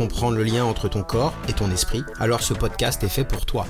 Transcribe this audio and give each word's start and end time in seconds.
comprendre 0.00 0.38
le 0.38 0.44
lien 0.44 0.64
entre 0.64 0.88
ton 0.88 1.02
corps 1.02 1.34
et 1.46 1.52
ton 1.52 1.70
esprit, 1.70 2.02
alors 2.18 2.40
ce 2.40 2.54
podcast 2.54 3.04
est 3.04 3.08
fait 3.10 3.22
pour 3.22 3.44
toi. 3.44 3.66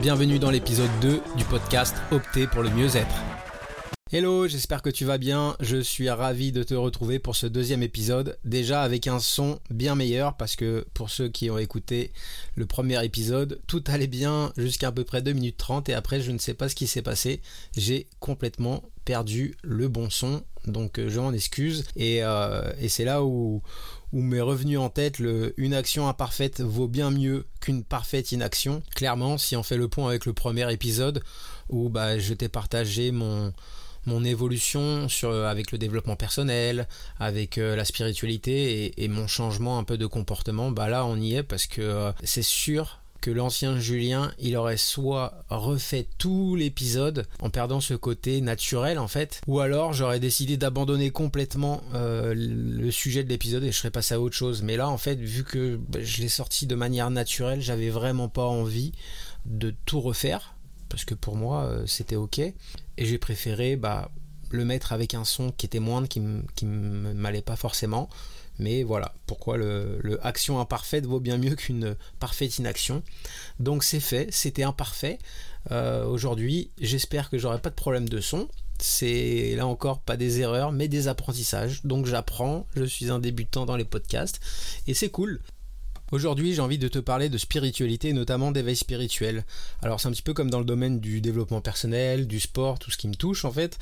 Bienvenue 0.00 0.40
dans 0.40 0.50
l'épisode 0.50 0.90
2 1.02 1.20
du 1.36 1.44
podcast 1.44 1.94
Opter 2.10 2.48
pour 2.48 2.64
le 2.64 2.70
mieux-être. 2.70 3.14
Hello, 4.10 4.48
j'espère 4.48 4.80
que 4.80 4.88
tu 4.88 5.04
vas 5.04 5.18
bien. 5.18 5.54
Je 5.60 5.76
suis 5.76 6.08
ravi 6.08 6.50
de 6.50 6.62
te 6.62 6.72
retrouver 6.72 7.18
pour 7.18 7.36
ce 7.36 7.46
deuxième 7.46 7.82
épisode. 7.82 8.38
Déjà 8.42 8.80
avec 8.80 9.06
un 9.06 9.18
son 9.18 9.60
bien 9.68 9.96
meilleur 9.96 10.38
parce 10.38 10.56
que 10.56 10.86
pour 10.94 11.10
ceux 11.10 11.28
qui 11.28 11.50
ont 11.50 11.58
écouté 11.58 12.12
le 12.54 12.64
premier 12.64 13.04
épisode, 13.04 13.60
tout 13.66 13.84
allait 13.86 14.06
bien 14.06 14.50
jusqu'à 14.56 14.88
à 14.88 14.92
peu 14.92 15.04
près 15.04 15.20
2 15.20 15.34
minutes 15.34 15.58
30 15.58 15.90
et 15.90 15.92
après 15.92 16.22
je 16.22 16.30
ne 16.30 16.38
sais 16.38 16.54
pas 16.54 16.70
ce 16.70 16.74
qui 16.74 16.86
s'est 16.86 17.02
passé. 17.02 17.42
J'ai 17.76 18.06
complètement 18.18 18.82
perdu 19.04 19.56
le 19.62 19.88
bon 19.88 20.08
son. 20.08 20.42
Donc 20.66 20.98
euh, 20.98 21.10
je 21.10 21.20
m'en 21.20 21.34
excuse. 21.34 21.84
Et, 21.94 22.20
euh, 22.22 22.62
et 22.80 22.88
c'est 22.88 23.04
là 23.04 23.22
où, 23.22 23.60
où 24.14 24.22
m'est 24.22 24.40
revenu 24.40 24.78
en 24.78 24.88
tête 24.88 25.18
le 25.18 25.52
une 25.58 25.74
action 25.74 26.08
imparfaite 26.08 26.62
vaut 26.62 26.88
bien 26.88 27.10
mieux 27.10 27.44
qu'une 27.60 27.84
parfaite 27.84 28.32
inaction. 28.32 28.82
Clairement, 28.96 29.36
si 29.36 29.54
on 29.54 29.62
fait 29.62 29.76
le 29.76 29.88
point 29.88 30.08
avec 30.08 30.24
le 30.24 30.32
premier 30.32 30.72
épisode 30.72 31.22
où 31.68 31.90
bah, 31.90 32.18
je 32.18 32.32
t'ai 32.32 32.48
partagé 32.48 33.10
mon 33.10 33.52
mon 34.06 34.24
évolution 34.24 35.08
sur, 35.08 35.32
avec 35.32 35.72
le 35.72 35.78
développement 35.78 36.16
personnel, 36.16 36.88
avec 37.18 37.58
euh, 37.58 37.76
la 37.76 37.84
spiritualité 37.84 38.92
et, 39.02 39.08
mon 39.08 39.26
changement 39.26 39.78
un 39.78 39.84
peu 39.84 39.96
de 39.96 40.06
comportement, 40.06 40.70
bah 40.70 40.88
là 40.88 41.06
on 41.06 41.16
y 41.16 41.34
est 41.34 41.42
parce 41.42 41.66
que 41.66 41.80
euh, 41.80 42.12
c'est 42.22 42.42
sûr 42.42 43.00
que 43.20 43.30
l'ancien 43.30 43.80
Julien, 43.80 44.32
il 44.38 44.56
aurait 44.56 44.76
soit 44.76 45.42
refait 45.48 46.06
tout 46.18 46.54
l'épisode 46.54 47.26
en 47.40 47.50
perdant 47.50 47.80
ce 47.80 47.94
côté 47.94 48.40
naturel 48.40 48.98
en 48.98 49.08
fait, 49.08 49.40
ou 49.46 49.60
alors 49.60 49.92
j'aurais 49.92 50.20
décidé 50.20 50.56
d'abandonner 50.56 51.10
complètement 51.10 51.82
euh, 51.94 52.32
le 52.36 52.90
sujet 52.90 53.24
de 53.24 53.28
l'épisode 53.28 53.64
et 53.64 53.72
je 53.72 53.78
serais 53.78 53.90
passé 53.90 54.14
à 54.14 54.20
autre 54.20 54.36
chose. 54.36 54.62
Mais 54.62 54.76
là 54.76 54.88
en 54.88 54.98
fait, 54.98 55.16
vu 55.16 55.42
que 55.42 55.80
bah, 55.88 55.98
je 56.02 56.20
l'ai 56.20 56.28
sorti 56.28 56.66
de 56.66 56.74
manière 56.74 57.10
naturelle, 57.10 57.60
j'avais 57.60 57.90
vraiment 57.90 58.28
pas 58.28 58.46
envie 58.46 58.92
de 59.46 59.74
tout 59.84 60.00
refaire 60.00 60.54
parce 60.88 61.04
que 61.04 61.14
pour 61.14 61.36
moi 61.36 61.70
c'était 61.86 62.16
ok 62.16 62.38
et 62.38 62.54
j'ai 62.98 63.18
préféré 63.18 63.76
bah, 63.76 64.10
le 64.50 64.64
mettre 64.64 64.92
avec 64.92 65.14
un 65.14 65.24
son 65.24 65.50
qui 65.50 65.66
était 65.66 65.80
moindre, 65.80 66.08
qui 66.08 66.20
ne 66.20 67.12
m'allait 67.12 67.42
pas 67.42 67.56
forcément. 67.56 68.08
Mais 68.58 68.82
voilà, 68.82 69.14
pourquoi 69.26 69.56
le, 69.56 70.18
action 70.22 70.58
imparfaite 70.60 71.06
vaut 71.06 71.20
bien 71.20 71.38
mieux 71.38 71.54
qu'une 71.54 71.96
parfaite 72.18 72.58
inaction. 72.58 73.02
Donc 73.60 73.84
c'est 73.84 74.00
fait, 74.00 74.28
c'était 74.32 74.64
imparfait. 74.64 75.18
Euh, 75.70 76.04
aujourd'hui, 76.06 76.70
j'espère 76.80 77.30
que 77.30 77.38
j'aurai 77.38 77.60
pas 77.60 77.70
de 77.70 77.76
problème 77.76 78.08
de 78.08 78.20
son. 78.20 78.48
C'est 78.80 79.54
là 79.56 79.66
encore 79.66 80.00
pas 80.00 80.16
des 80.16 80.40
erreurs, 80.40 80.72
mais 80.72 80.88
des 80.88 81.08
apprentissages. 81.08 81.84
Donc 81.84 82.06
j'apprends, 82.06 82.66
je 82.74 82.84
suis 82.84 83.10
un 83.10 83.18
débutant 83.18 83.64
dans 83.64 83.76
les 83.76 83.84
podcasts, 83.84 84.40
et 84.86 84.94
c'est 84.94 85.10
cool. 85.10 85.40
Aujourd'hui, 86.10 86.54
j'ai 86.54 86.62
envie 86.62 86.78
de 86.78 86.88
te 86.88 86.98
parler 86.98 87.28
de 87.28 87.36
spiritualité, 87.36 88.14
notamment 88.14 88.50
d'éveil 88.50 88.76
spirituel. 88.76 89.44
Alors, 89.82 90.00
c'est 90.00 90.08
un 90.08 90.10
petit 90.10 90.22
peu 90.22 90.32
comme 90.32 90.48
dans 90.48 90.58
le 90.58 90.64
domaine 90.64 91.00
du 91.00 91.20
développement 91.20 91.60
personnel, 91.60 92.26
du 92.26 92.40
sport, 92.40 92.78
tout 92.78 92.90
ce 92.90 92.96
qui 92.96 93.08
me 93.08 93.14
touche 93.14 93.44
en 93.44 93.52
fait. 93.52 93.78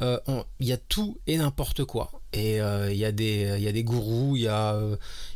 Euh, 0.00 0.18
il 0.58 0.66
y 0.66 0.72
a 0.72 0.78
tout 0.78 1.18
et 1.26 1.36
n'importe 1.36 1.84
quoi. 1.84 2.10
Et 2.32 2.62
euh, 2.62 2.90
il 2.90 2.96
y, 2.96 3.04
a 3.04 3.12
des, 3.12 3.58
y 3.60 3.68
a 3.68 3.72
des 3.72 3.84
gourous, 3.84 4.36
il 4.36 4.42
y 4.42 4.48
a, 4.48 4.80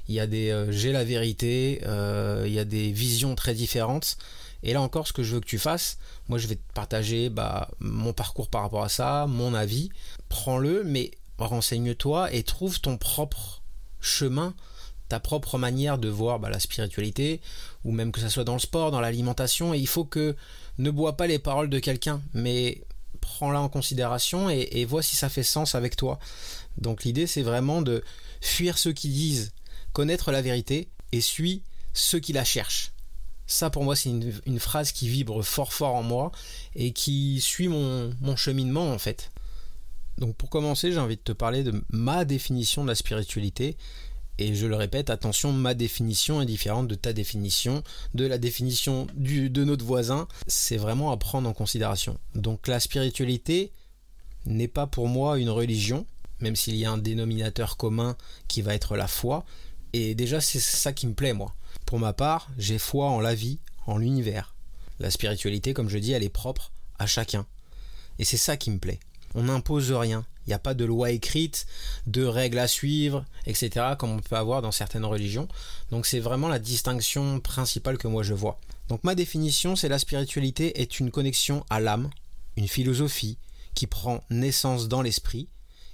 y 0.09 0.19
a 0.19 0.27
des 0.27 0.67
j'ai 0.71 0.93
la 0.93 1.05
vérité, 1.05 1.83
il 1.85 2.53
y 2.53 2.59
a 2.59 2.65
des 2.65 2.91
visions 2.91 3.35
très 3.35 3.55
différentes. 3.55 4.17
Et 4.63 4.73
là 4.73 4.83
encore, 4.83 5.07
ce 5.07 5.13
que 5.13 5.23
je 5.23 5.35
veux 5.35 5.41
que 5.41 5.47
tu 5.47 5.59
fasses, 5.59 5.99
moi 6.29 6.39
je 6.39 6.47
vais 6.47 6.57
te 6.57 6.73
partager 6.75 7.31
bah, 7.31 7.71
mon 7.81 8.13
parcours 8.13 8.49
par 8.49 8.63
rapport 8.63 8.83
à 8.83 8.89
ça, 8.89 9.27
mon 9.27 9.55
avis. 9.55 9.91
Prends-le, 10.29 10.85
mais 10.85 11.11
renseigne-toi 11.39 12.33
et 12.33 12.43
trouve 12.43 12.81
ton 12.81 12.99
propre 12.99 13.63
chemin 14.01 14.55
ta 15.11 15.21
propre 15.21 15.59
manière 15.59 15.99
de 15.99 16.09
voir 16.09 16.39
bah, 16.39 16.49
la 16.49 16.61
spiritualité, 16.61 17.41
ou 17.85 17.91
même 17.91 18.13
que 18.13 18.21
ce 18.21 18.29
soit 18.29 18.45
dans 18.45 18.55
le 18.55 18.61
sport, 18.61 18.93
dans 18.93 19.01
l'alimentation, 19.01 19.75
et 19.75 19.79
il 19.79 19.89
faut 19.89 20.05
que 20.05 20.37
ne 20.79 20.91
bois 20.91 21.17
pas 21.17 21.27
les 21.27 21.41
paroles 21.41 21.69
de 21.69 21.81
quelqu'un, 21.81 22.23
mais 22.33 22.83
prends-la 23.21 23.61
en 23.61 23.69
considération 23.69 24.49
et, 24.49 24.85
vois 24.85 25.03
si 25.03 25.17
ça 25.17 25.29
fait 25.29 25.43
sens 25.43 25.75
avec 25.75 25.97
toi. 25.97 26.19
Donc 26.79 27.03
l'idée 27.05 27.27
c'est 27.27 27.43
vraiment 27.43 27.83
de 27.83 28.03
fuir 28.41 28.79
ceux 28.79 28.93
qui 28.93 29.09
disent 29.09 29.53
connaître 29.93 30.31
la 30.31 30.43
vérité 30.43 30.89
et 31.13 31.21
suis 31.21 31.63
ceux 31.93 32.21
qui 32.21 32.33
la 32.33 32.45
cherchent. 32.45 32.93
Ça 33.47 33.69
pour 33.69 33.83
moi 33.83 33.97
c'est 33.97 34.11
une, 34.11 34.61
phrase 34.61 34.93
qui 34.93 35.09
vibre 35.09 35.43
fort 35.43 35.73
fort 35.73 35.97
en 35.97 36.05
moi 36.05 36.31
et 36.77 36.93
qui 36.93 37.41
suit 37.41 37.69
mon, 37.69 38.15
mon 38.21 38.37
cheminement 38.37 38.93
en 38.93 38.99
fait. 38.99 39.33
Donc 40.19 40.37
pour 40.37 40.51
commencer 40.51 40.93
j'ai 40.93 40.99
envie 40.99 41.17
de 41.17 41.23
te 41.23 41.33
parler 41.33 41.65
de 41.65 41.83
ma 41.91 42.25
définition 42.25 42.85
de 42.85 42.89
la 42.89 42.95
spiritualité 42.95 43.77
et 44.41 44.55
je 44.55 44.67
le 44.67 44.75
répète, 44.75 45.11
attention, 45.11 45.53
ma 45.53 45.75
définition 45.75 46.41
est 46.41 46.47
différente 46.47 46.89
de 46.89 46.95
ta 46.95 47.13
définition, 47.13 47.85
de 48.15 48.25
la 48.25 48.39
définition 48.39 49.07
du, 49.15 49.51
de 49.51 49.65
notre 49.65 49.85
voisin. 49.85 50.27
C'est 50.47 50.79
vraiment 50.79 51.13
à 51.13 51.19
prendre 51.19 51.47
en 51.47 51.53
considération. 51.53 52.19
Donc 52.35 52.67
la 52.67 52.81
spiritualité 52.81 53.71
n'est 54.47 54.67
pas 54.67 54.87
pour 54.87 55.09
moi 55.09 55.39
une 55.39 55.51
religion, 55.51 56.07
même 56.41 56.57
s'il 56.57 56.77
y 56.77 56.87
a 56.87 56.91
un 56.91 56.97
dénominateur 56.97 57.77
commun 57.77 58.17
qui 58.49 58.63
va 58.63 58.75
être 58.75 58.97
la 58.97 59.09
foi. 59.09 59.45
Et 59.93 60.15
déjà, 60.15 60.41
c'est 60.41 60.59
ça 60.59 60.95
qui 60.95 61.07
me 61.07 61.13
plaît, 61.13 61.35
moi. 61.35 61.55
Pour 61.85 61.99
ma 61.99 62.15
part, 62.15 62.49
j'ai 62.57 62.79
foi 62.79 63.11
en 63.11 63.21
la 63.21 63.35
vie, 63.35 63.59
en 63.87 63.99
l'univers. 63.99 64.55
La 65.01 65.11
spiritualité, 65.11 65.75
comme 65.75 65.91
je 65.91 65.99
dis, 65.99 66.13
elle 66.13 66.25
est 66.25 66.31
propre 66.31 66.73
à 66.99 67.07
chacun. 67.07 67.45
Et 68.19 68.25
c'est 68.25 68.39
ça 68.39 68.57
qui 68.57 68.71
me 68.71 68.79
plaît. 68.79 69.01
On 69.35 69.45
n'impose 69.45 69.93
rien. 69.93 70.25
Il 70.47 70.51
n'y 70.51 70.55
a 70.55 70.59
pas 70.59 70.75
de 70.75 70.85
loi 70.85 71.11
écrite, 71.11 71.67
de 72.07 72.25
règles 72.25 72.59
à 72.59 72.67
suivre, 72.67 73.25
etc., 73.47 73.95
comme 73.99 74.11
on 74.11 74.21
peut 74.21 74.37
avoir 74.37 74.63
dans 74.63 74.73
certaines 74.73 75.05
religions. 75.05 75.47
Donc 75.91 76.07
c'est 76.07 76.19
vraiment 76.19 76.49
la 76.49 76.59
distinction 76.59 77.39
principale 77.41 77.99
que 77.99 78.09
moi 78.09 78.23
je 78.23 78.35
vois. 78.35 78.59
Donc 78.89 79.05
ma 79.05 79.15
définition, 79.15 79.77
c'est 79.77 79.89
la 79.89 80.01
spiritualité 80.01 80.81
est 80.81 80.99
une 80.99 81.13
connexion 81.13 81.65
à 81.71 81.79
l'âme, 81.79 82.11
une 82.57 82.67
philosophie 82.67 83.39
qui 83.75 83.87
prend 83.87 84.25
naissance 84.31 84.89
dans 84.89 85.03
l'esprit, 85.03 85.49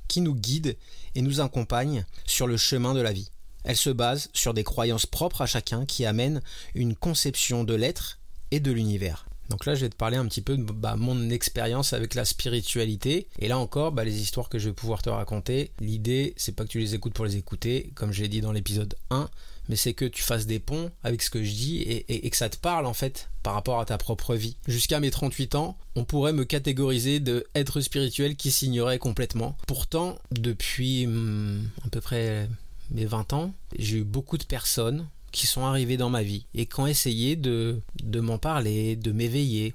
qui 0.09 0.23
nous 0.23 0.35
guide 0.35 0.79
et 1.15 1.21
nous 1.21 1.41
accompagne 1.41 2.07
sur 2.25 2.47
le 2.47 2.57
chemin 2.57 2.95
de 2.95 3.01
la 3.01 3.13
vie. 3.13 3.31
Elle 3.65 3.77
se 3.77 3.91
base 3.91 4.31
sur 4.33 4.55
des 4.55 4.65
croyances 4.65 5.07
propres 5.07 5.43
à 5.43 5.47
chacun 5.47 5.85
qui 5.85 6.07
amènent 6.07 6.41
une 6.75 6.95
conception 6.95 7.65
de 7.65 7.75
l'être 7.75 8.19
et 8.53 8.61
de 8.61 8.71
l'univers. 8.71 9.26
Donc 9.49 9.67
là, 9.67 9.75
je 9.75 9.83
vais 9.83 9.89
te 9.89 9.97
parler 9.97 10.17
un 10.17 10.27
petit 10.27 10.43
peu 10.43 10.57
de 10.57 10.62
bah, 10.62 10.97
mon 10.97 11.31
expérience 11.31 11.93
avec 11.93 12.15
la 12.15 12.25
spiritualité. 12.25 13.29
Et 13.39 13.49
là 13.49 13.59
encore, 13.59 13.93
bah, 13.93 14.05
les 14.05 14.21
histoires 14.21 14.49
que 14.49 14.59
je 14.59 14.69
vais 14.69 14.75
pouvoir 14.75 15.03
te 15.03 15.11
raconter, 15.11 15.71
l'idée, 15.81 16.34
c'est 16.37 16.53
pas 16.53 16.65
que 16.65 16.71
tu 16.71 16.79
les 16.79 16.95
écoutes 16.95 17.15
pour 17.15 17.25
les 17.25 17.37
écouter, 17.37 17.93
comme 17.95 18.13
je 18.13 18.22
l'ai 18.22 18.28
dit 18.28 18.41
dans 18.41 18.53
l'épisode 18.53 18.95
1, 19.10 19.28
mais 19.69 19.77
c'est 19.77 19.95
que 19.95 20.04
tu 20.04 20.22
fasses 20.22 20.47
des 20.47 20.59
ponts 20.59 20.91
avec 21.03 21.22
ce 21.22 21.31
que 21.31 21.43
je 21.43 21.53
dis 21.53 21.83
et, 21.83 22.31
que 22.31 22.37
ça 22.37 22.48
te 22.48 22.57
parle 22.57 22.87
en 22.87 22.95
fait 22.95 23.31
par 23.43 23.54
rapport 23.54 23.81
à 23.81 23.84
ta 23.84 23.98
propre 23.98 24.34
vie. 24.34 24.57
Jusqu'à 24.66 25.01
mes 25.01 25.10
38 25.10 25.54
ans, 25.54 25.77
on 25.95 26.04
pourrait 26.04 26.33
me 26.33 26.45
catégoriser 26.45 27.21
de 27.21 27.47
être 27.54 27.81
spirituel 27.81 28.37
qui 28.37 28.51
s'ignorait 28.51 28.98
complètement. 28.98 29.57
Pourtant, 29.66 30.19
depuis 30.31 31.07
hmm, 31.07 31.69
à 31.84 31.89
peu 31.91 32.01
près 32.01 32.48
mes 32.91 33.04
20 33.04 33.33
ans, 33.33 33.54
j'ai 33.78 33.98
eu 33.98 34.04
beaucoup 34.04 34.39
de 34.39 34.45
personnes 34.45 35.09
qui 35.36 35.47
sont 35.47 35.66
arrivés 35.66 35.98
dans 35.98 36.09
ma 36.09 36.22
vie 36.22 36.47
et 36.54 36.65
qui 36.65 36.80
ont 36.80 36.86
essayé 36.86 37.36
de, 37.36 37.83
de 38.03 38.21
m'en 38.21 38.38
parler, 38.38 38.97
de 38.97 39.12
m'éveiller. 39.12 39.74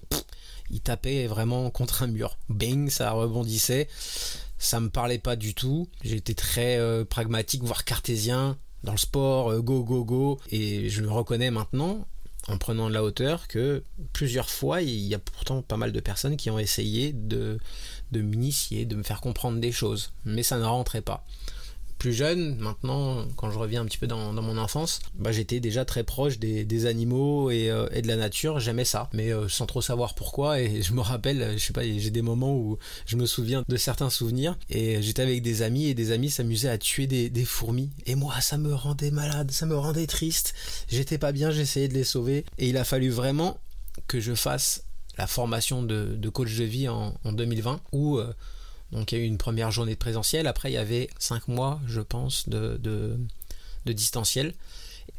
Ils 0.72 0.82
tapaient 0.82 1.28
vraiment 1.28 1.70
contre 1.70 2.02
un 2.02 2.08
mur. 2.08 2.36
Bing, 2.50 2.90
ça 2.90 3.12
rebondissait. 3.12 3.88
Ça 4.58 4.80
me 4.80 4.90
parlait 4.90 5.20
pas 5.20 5.36
du 5.36 5.54
tout. 5.54 5.88
J'étais 6.04 6.34
très 6.34 6.78
euh, 6.78 7.06
pragmatique, 7.06 7.62
voire 7.64 7.86
cartésien 7.86 8.58
dans 8.84 8.94
le 8.94 8.98
sport, 8.98 9.52
euh, 9.52 9.62
go 9.62 9.84
go 9.84 10.04
go. 10.04 10.40
Et 10.50 10.90
je 10.90 11.04
me 11.04 11.12
reconnais 11.12 11.52
maintenant, 11.52 12.08
en 12.48 12.58
prenant 12.58 12.90
de 12.90 12.96
la 12.96 13.04
hauteur, 13.04 13.48
que 13.48 13.84
plusieurs 14.14 14.50
fois, 14.50 14.82
il 14.82 14.90
y 14.90 15.14
a 15.14 15.20
pourtant 15.20 15.62
pas 15.62 15.78
mal 15.78 15.92
de 15.92 16.00
personnes 16.00 16.38
qui 16.38 16.50
ont 16.50 16.58
essayé 16.58 17.14
de, 17.14 17.60
de 18.12 18.22
m'initier, 18.22 18.86
de 18.86 18.96
me 18.96 19.04
faire 19.04 19.22
comprendre 19.22 19.60
des 19.60 19.72
choses. 19.72 20.12
Mais 20.26 20.42
ça 20.42 20.58
ne 20.58 20.66
rentrait 20.66 21.02
pas 21.02 21.24
plus 22.02 22.14
jeune, 22.14 22.56
maintenant, 22.56 23.28
quand 23.36 23.52
je 23.52 23.60
reviens 23.60 23.84
un 23.84 23.86
petit 23.86 24.00
peu 24.00 24.08
dans, 24.08 24.34
mon 24.34 24.58
enfance, 24.58 25.02
bah, 25.14 25.32
j'étais 25.32 25.60
déjà 25.60 25.86
très 25.86 26.04
proche 26.04 26.40
des, 26.40 26.86
animaux 26.88 27.52
euh, 27.52 27.88
et, 27.92 28.02
de 28.02 28.08
la 28.08 28.16
nature. 28.16 28.60
J'aimais 28.60 28.86
ça, 28.86 29.08
mais 29.14 29.32
euh, 29.32 29.48
sans 29.48 29.68
trop 29.68 29.84
savoir 29.84 30.16
pourquoi. 30.16 30.60
Et 30.60 30.82
je 30.82 30.94
me 30.94 31.02
rappelle, 31.02 31.60
je 31.60 31.64
sais 31.64 31.74
pas, 31.74 31.84
j'ai 31.84 32.10
des 32.10 32.24
moments 32.24 32.56
où 32.56 32.80
je 33.06 33.18
me 33.18 33.28
souviens 33.28 33.64
de 33.70 33.78
certains 33.78 34.10
souvenirs. 34.10 34.58
Et 34.72 35.00
j'étais 35.04 35.22
avec 35.22 35.44
des 35.44 35.62
amis 35.62 35.90
et 35.90 35.94
des 35.94 36.12
amis 36.12 36.32
s'amusaient 36.32 36.70
à 36.70 36.80
tuer 36.80 37.06
des, 37.06 37.46
fourmis. 37.46 37.92
Et 38.08 38.16
moi, 38.16 38.42
ça 38.42 38.58
me 38.58 38.74
rendait 38.74 39.12
malade, 39.12 39.52
ça 39.52 39.68
me 39.68 39.78
rendait 39.78 40.08
triste. 40.08 40.56
J'étais 40.88 41.20
pas 41.20 41.32
bien, 41.32 41.52
j'essayais 41.52 41.88
de 41.88 41.94
les 41.94 42.04
sauver. 42.04 42.46
Et 42.58 42.70
il 42.70 42.78
a 42.78 42.84
fallu 42.84 43.12
vraiment 43.12 43.60
que 44.08 44.20
je 44.20 44.34
fasse 44.34 44.86
la 45.20 45.28
formation 45.28 45.84
de, 45.84 46.30
coach 46.30 46.56
de 46.56 46.64
vie 46.64 46.90
en, 46.90 47.14
2020 47.26 47.80
où 47.92 48.18
euh, 48.18 48.34
donc 48.92 49.12
il 49.12 49.18
y 49.18 49.22
a 49.22 49.24
eu 49.24 49.28
une 49.28 49.38
première 49.38 49.72
journée 49.72 49.94
de 49.94 50.00
présentiel, 50.00 50.48
après 50.48 50.72
il 50.72 50.74
y 50.74 50.78
avait 50.78 51.10
cinq 51.20 51.48
mois, 51.48 51.80
je 51.88 52.02
pense, 52.02 52.50
de, 52.50 52.78
de, 52.78 53.94
distanciel. 53.94 54.54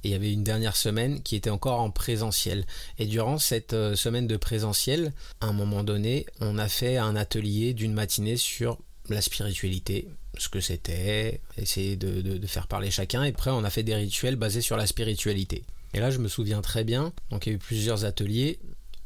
Et 0.04 0.08
il 0.08 0.10
y 0.10 0.14
avait 0.14 0.32
une 0.32 0.44
dernière 0.44 0.76
semaine 0.76 1.22
qui 1.22 1.36
était 1.36 1.50
encore 1.50 1.80
en 1.80 1.90
présentiel. 1.90 2.64
Et 2.98 3.06
durant 3.06 3.38
cette 3.38 3.72
euh, 3.72 3.94
semaine 3.94 4.26
de 4.26 4.36
présentiel, 4.36 5.12
à 5.40 5.46
un 5.46 5.52
moment 5.52 5.84
donné, 5.84 6.26
on 6.40 6.58
a 6.58 6.68
fait 6.68 6.96
un 6.96 7.14
atelier 7.14 7.72
d'une 7.72 7.92
matinée 7.92 8.36
sur 8.36 8.78
la 9.08 9.20
spiritualité, 9.20 10.08
ce 10.38 10.48
que 10.48 10.60
c'était, 10.60 11.40
essayer 11.56 11.96
de, 11.96 12.20
de, 12.20 12.46
faire 12.46 12.66
parler 12.66 12.90
chacun. 12.90 13.22
Et 13.22 13.28
après, 13.28 13.50
on 13.50 13.64
a 13.64 13.70
fait 13.70 13.82
des 13.82 13.94
rituels 13.94 14.36
basés 14.36 14.62
sur 14.62 14.76
la 14.76 14.86
spiritualité. 14.86 15.64
Et 15.94 16.00
là, 16.00 16.10
je 16.10 16.18
me 16.18 16.28
souviens 16.28 16.62
très 16.62 16.84
bien, 16.84 17.12
donc 17.30 17.46
il 17.46 17.50
y 17.50 17.52
a 17.52 17.56
eu 17.56 17.58
plusieurs 17.58 18.04
ateliers, 18.04 18.58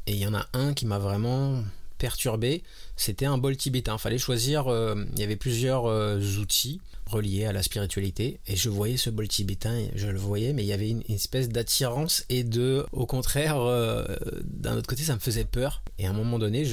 et 0.07 0.13
il 0.13 0.17
y 0.17 0.27
en 0.27 0.33
a 0.33 0.47
un 0.53 0.73
qui 0.73 0.85
m'a 0.85 0.99
vraiment 0.99 1.63
perturbé, 1.97 2.63
c'était 2.97 3.25
un 3.25 3.37
bol 3.37 3.55
tibétain. 3.55 3.95
Il 3.95 3.99
fallait 3.99 4.17
choisir, 4.17 4.67
euh, 4.67 4.95
il 5.13 5.19
y 5.19 5.23
avait 5.23 5.35
plusieurs 5.35 5.85
euh, 5.85 6.19
outils 6.41 6.81
reliés 7.07 7.45
à 7.45 7.53
la 7.53 7.63
spiritualité, 7.63 8.39
et 8.47 8.55
je 8.55 8.69
voyais 8.69 8.97
ce 8.97 9.09
bol 9.09 9.27
tibétain, 9.27 9.85
je 9.95 10.07
le 10.07 10.17
voyais, 10.17 10.53
mais 10.53 10.63
il 10.63 10.67
y 10.67 10.73
avait 10.73 10.89
une, 10.89 11.03
espèce 11.09 11.49
d'attirance 11.49 12.25
et 12.29 12.43
de, 12.43 12.85
au 12.91 13.05
contraire, 13.05 13.59
euh, 13.59 14.03
d'un 14.43 14.75
autre 14.75 14.87
côté, 14.87 15.03
ça 15.03 15.15
me 15.15 15.19
faisait 15.19 15.45
peur. 15.45 15.81
Et 15.99 16.05
à 16.05 16.09
un 16.09 16.13
moment 16.13 16.37
donné, 16.37 16.67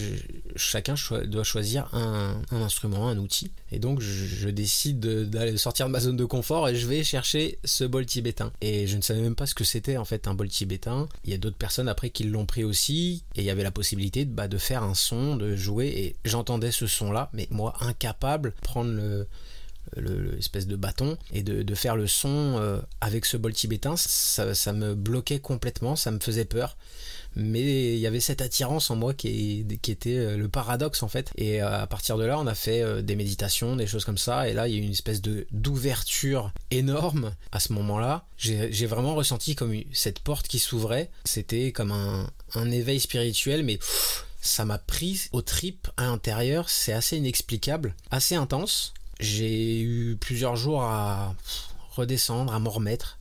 chacun 0.57 0.95
doit 1.27 1.45
choisir 1.45 1.89
un, 1.95 2.43
instrument, 2.51 3.09
un 3.09 3.17
outil. 3.17 3.51
Et 3.71 3.79
donc, 3.79 4.01
je, 4.01 4.49
décide 4.49 5.01
d'aller 5.01 5.57
sortir 5.57 5.87
de 5.87 5.93
ma 5.93 6.01
zone 6.01 6.17
de 6.17 6.25
confort 6.25 6.69
et 6.69 6.77
je 6.77 6.87
vais 6.87 7.03
chercher 7.03 7.59
ce 7.65 7.85
bol 7.85 8.07
tibétain. 8.07 8.53
Et 8.61 8.87
je 8.87 8.97
ne 8.97 9.03
savais 9.03 9.21
même 9.21 9.35
pas 9.35 9.47
ce 9.47 9.55
que 9.55 9.65
c'était 9.65 9.97
en 9.97 10.05
fait 10.05 10.29
un 10.29 10.35
bol 10.35 10.49
tibétain. 10.49 11.09
Il 11.25 11.31
y 11.31 11.35
a 11.35 11.39
d'autres 11.39 11.57
personnes 11.57 11.89
après 11.89 12.11
qui 12.11 12.25
l'ont 12.25 12.47
pris 12.47 12.63
aussi, 12.63 13.25
et 13.35 13.41
il 13.41 13.45
y 13.45 13.51
avait 13.51 13.63
la 13.63 13.71
possibilité 13.71 14.25
bah, 14.25 14.49
de 14.49 14.59
faire 14.59 14.83
un 14.83 14.95
son, 14.95 15.37
de 15.37 15.57
jouer, 15.57 15.87
et 15.87 16.14
j'entendais 16.25 16.73
ce 16.73 16.87
son-là, 16.87 17.31
mais 17.33 17.49
moi 17.51 17.75
incapable 17.81 18.51
de 18.51 18.67
prendre 18.67 18.91
le, 18.91 19.27
l'espèce 19.97 20.67
de 20.67 20.77
bâton 20.77 21.17
et 21.33 21.43
de, 21.43 21.75
faire 21.75 21.97
le 21.97 22.07
son 22.07 22.57
euh, 22.59 22.79
avec 23.01 23.27
ce 23.27 23.37
bol 23.37 23.53
tibétain, 23.53 23.97
ça, 23.97 24.55
ça, 24.55 24.73
me 24.73 24.95
bloquait 24.95 25.41
complètement, 25.41 25.97
ça 25.97 26.11
me 26.11 26.19
faisait 26.21 26.45
peur. 26.45 26.77
Mais 27.37 27.95
il 27.95 27.99
y 27.99 28.07
avait 28.07 28.21
cette 28.21 28.41
attirance 28.43 28.91
en 28.91 28.97
moi 28.97 29.13
qui, 29.13 29.67
qui 29.83 29.91
était 29.91 30.19
euh, 30.19 30.37
le 30.37 30.49
paradoxe 30.49 31.03
en 31.03 31.09
fait. 31.09 31.33
Et 31.37 31.61
euh, 31.61 31.83
à 31.83 31.87
partir 31.89 32.17
de 32.17 32.25
là, 32.25 32.39
on 32.39 32.47
a 32.47 32.55
fait 32.55 33.03
des 33.03 33.17
méditations, 33.17 33.75
des 33.75 33.89
choses 33.89 34.05
comme 34.05 34.19
ça. 34.19 34.49
Et 34.49 34.53
là, 34.53 34.69
il 34.69 34.75
y 34.75 34.79
a 34.79 34.81
eu 34.81 34.85
une 34.85 34.93
espèce 34.93 35.21
de 35.21 35.47
d'ouverture 35.51 36.53
énorme 36.71 37.35
à 37.51 37.59
ce 37.59 37.73
moment-là. 37.73 38.25
J'ai 38.37 38.87
vraiment 38.87 39.15
ressenti 39.15 39.57
comme 39.57 39.75
cette 39.93 40.21
porte 40.21 40.47
qui 40.47 40.61
s'ouvrait. 40.61 41.11
C'était 41.25 41.73
comme 41.73 41.91
un, 41.91 42.31
un 42.55 42.71
éveil 42.71 43.01
spirituel, 43.01 43.65
mais 43.65 43.79
ça 44.45 44.67
m'a 44.67 44.79
pris 44.79 45.29
au 45.33 45.41
trip 45.41 45.89
à 45.97 46.05
l'intérieur, 46.05 46.69
c'est 46.69 46.93
assez 46.93 47.17
inexplicable, 47.17 47.95
assez 48.11 48.35
intense. 48.35 48.93
J'ai 49.19 49.81
eu 49.81 50.17
plusieurs 50.21 50.55
jours 50.55 50.83
à 50.83 51.35
redescendre, 51.97 52.53
à 52.53 52.59
m'en 52.59 52.71
remettre. 52.71 53.19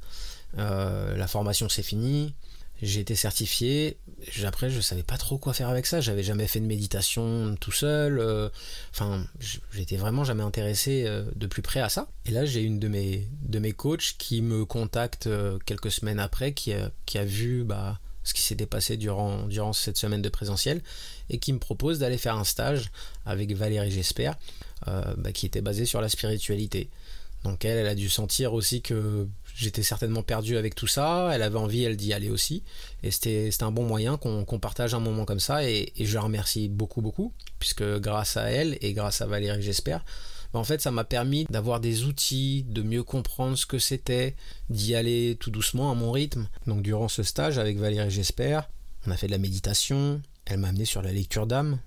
Euh, 0.58 1.16
la 1.16 1.28
formation 1.28 1.70
c'est 1.70 1.82
fini, 1.82 2.34
j'ai 2.82 3.00
été 3.00 3.16
certifié. 3.16 3.98
Après, 4.44 4.70
je 4.70 4.82
savais 4.82 5.02
pas 5.02 5.18
trop 5.18 5.38
quoi 5.38 5.54
faire 5.54 5.70
avec 5.70 5.86
ça. 5.86 6.02
J'avais 6.02 6.24
jamais 6.24 6.46
fait 6.46 6.60
de 6.60 6.66
méditation 6.66 7.56
tout 7.58 7.72
seul. 7.72 8.20
Euh, 8.20 8.50
enfin, 8.92 9.26
j'étais 9.72 9.96
vraiment 9.96 10.26
jamais 10.26 10.44
intéressé 10.44 11.06
euh, 11.08 11.24
de 11.36 11.48
plus 11.48 11.62
près 11.62 11.80
à 11.80 11.88
ça. 11.88 12.10
Et 12.26 12.32
là, 12.32 12.46
j'ai 12.46 12.62
une 12.62 12.80
de 12.80 12.90
mes 12.90 13.30
de 13.44 13.60
mes 13.60 13.72
coachs 13.72 14.16
qui 14.18 14.42
me 14.42 14.66
contacte 14.66 15.30
quelques 15.66 15.92
semaines 15.92 16.20
après, 16.20 16.52
qui 16.52 16.74
a, 16.74 16.92
qui 17.06 17.18
a 17.18 17.24
vu 17.24 17.64
bah, 17.64 18.00
ce 18.24 18.34
qui 18.34 18.42
s'était 18.42 18.66
passé 18.66 18.98
durant, 18.98 19.74
cette 19.74 19.98
semaine 19.98 20.22
de 20.22 20.30
présentiel, 20.30 20.82
et 21.30 21.38
qui 21.38 21.54
me 21.54 21.60
propose 21.60 22.00
d'aller 22.00 22.18
faire 22.18 22.36
un 22.38 22.44
stage 22.44 22.92
avec 23.26 23.54
Valérie 23.56 23.92
J'espère, 23.92 24.36
euh, 24.88 25.14
bah, 25.18 25.32
qui 25.32 25.46
était 25.46 25.62
basé 25.62 25.86
sur 25.86 26.02
la 26.02 26.10
spiritualité. 26.10 26.90
Donc 27.44 27.66
elle, 27.66 27.78
elle 27.78 27.88
a 27.88 27.96
dû 27.96 28.10
sentir 28.10 28.54
aussi 28.54 28.82
que 28.82 29.28
j'étais 29.54 29.84
certainement 29.84 30.24
perdu 30.24 30.56
avec 30.58 30.76
tout 30.76 30.88
ça, 30.88 31.30
elle 31.34 31.42
avait 31.42 31.58
envie, 31.58 31.84
elle 31.84 31.98
d'y 31.98 32.14
aller 32.14 32.30
aussi, 32.30 32.64
et 33.04 33.12
c'était 33.12 33.50
un 33.62 33.72
bon 33.72 33.84
moyen 33.84 34.18
qu'on 34.18 34.60
partage 34.60 34.94
un 34.94 35.00
moment 35.00 35.26
comme 35.26 35.42
ça, 35.42 35.68
et, 35.70 35.92
et, 35.98 36.06
je 36.06 36.14
la 36.16 36.22
remercie 36.22 36.70
beaucoup, 36.70 37.02
beaucoup, 37.02 37.34
puisque 37.60 37.84
grâce 38.00 38.38
à 38.38 38.50
elle, 38.50 38.78
et 38.82 38.94
grâce 38.94 39.22
à 39.22 39.28
Valérie 39.28 39.62
J'espère, 39.62 40.06
en 40.60 40.64
fait, 40.64 40.82
ça 40.82 40.92
m'a 40.92 41.04
permis 41.04 41.46
d'avoir 41.50 41.80
des 41.80 42.06
outils, 42.06 42.64
de 42.70 42.82
mieux 42.82 43.04
comprendre 43.04 43.58
ce 43.58 43.66
que 43.66 43.80
c'était, 43.80 44.36
d'y 44.70 44.96
aller 44.96 45.38
tout 45.40 45.52
doucement 45.52 45.92
à 45.92 45.96
mon 45.96 46.12
rythme. 46.12 46.48
Donc 46.68 46.82
durant 46.82 47.08
ce 47.08 47.24
stage 47.24 47.58
avec 47.58 47.78
Valérie 47.78 48.12
J'espère, 48.12 48.70
on 49.08 49.12
a 49.12 49.18
fait 49.18 49.28
de 49.28 49.32
la 49.32 49.38
méditation, 49.38 50.22
elle 50.46 50.60
m'a 50.60 50.70
amené 50.70 50.86
sur 50.86 51.02
la 51.02 51.12
lecture 51.12 51.48
d'âme. 51.48 51.80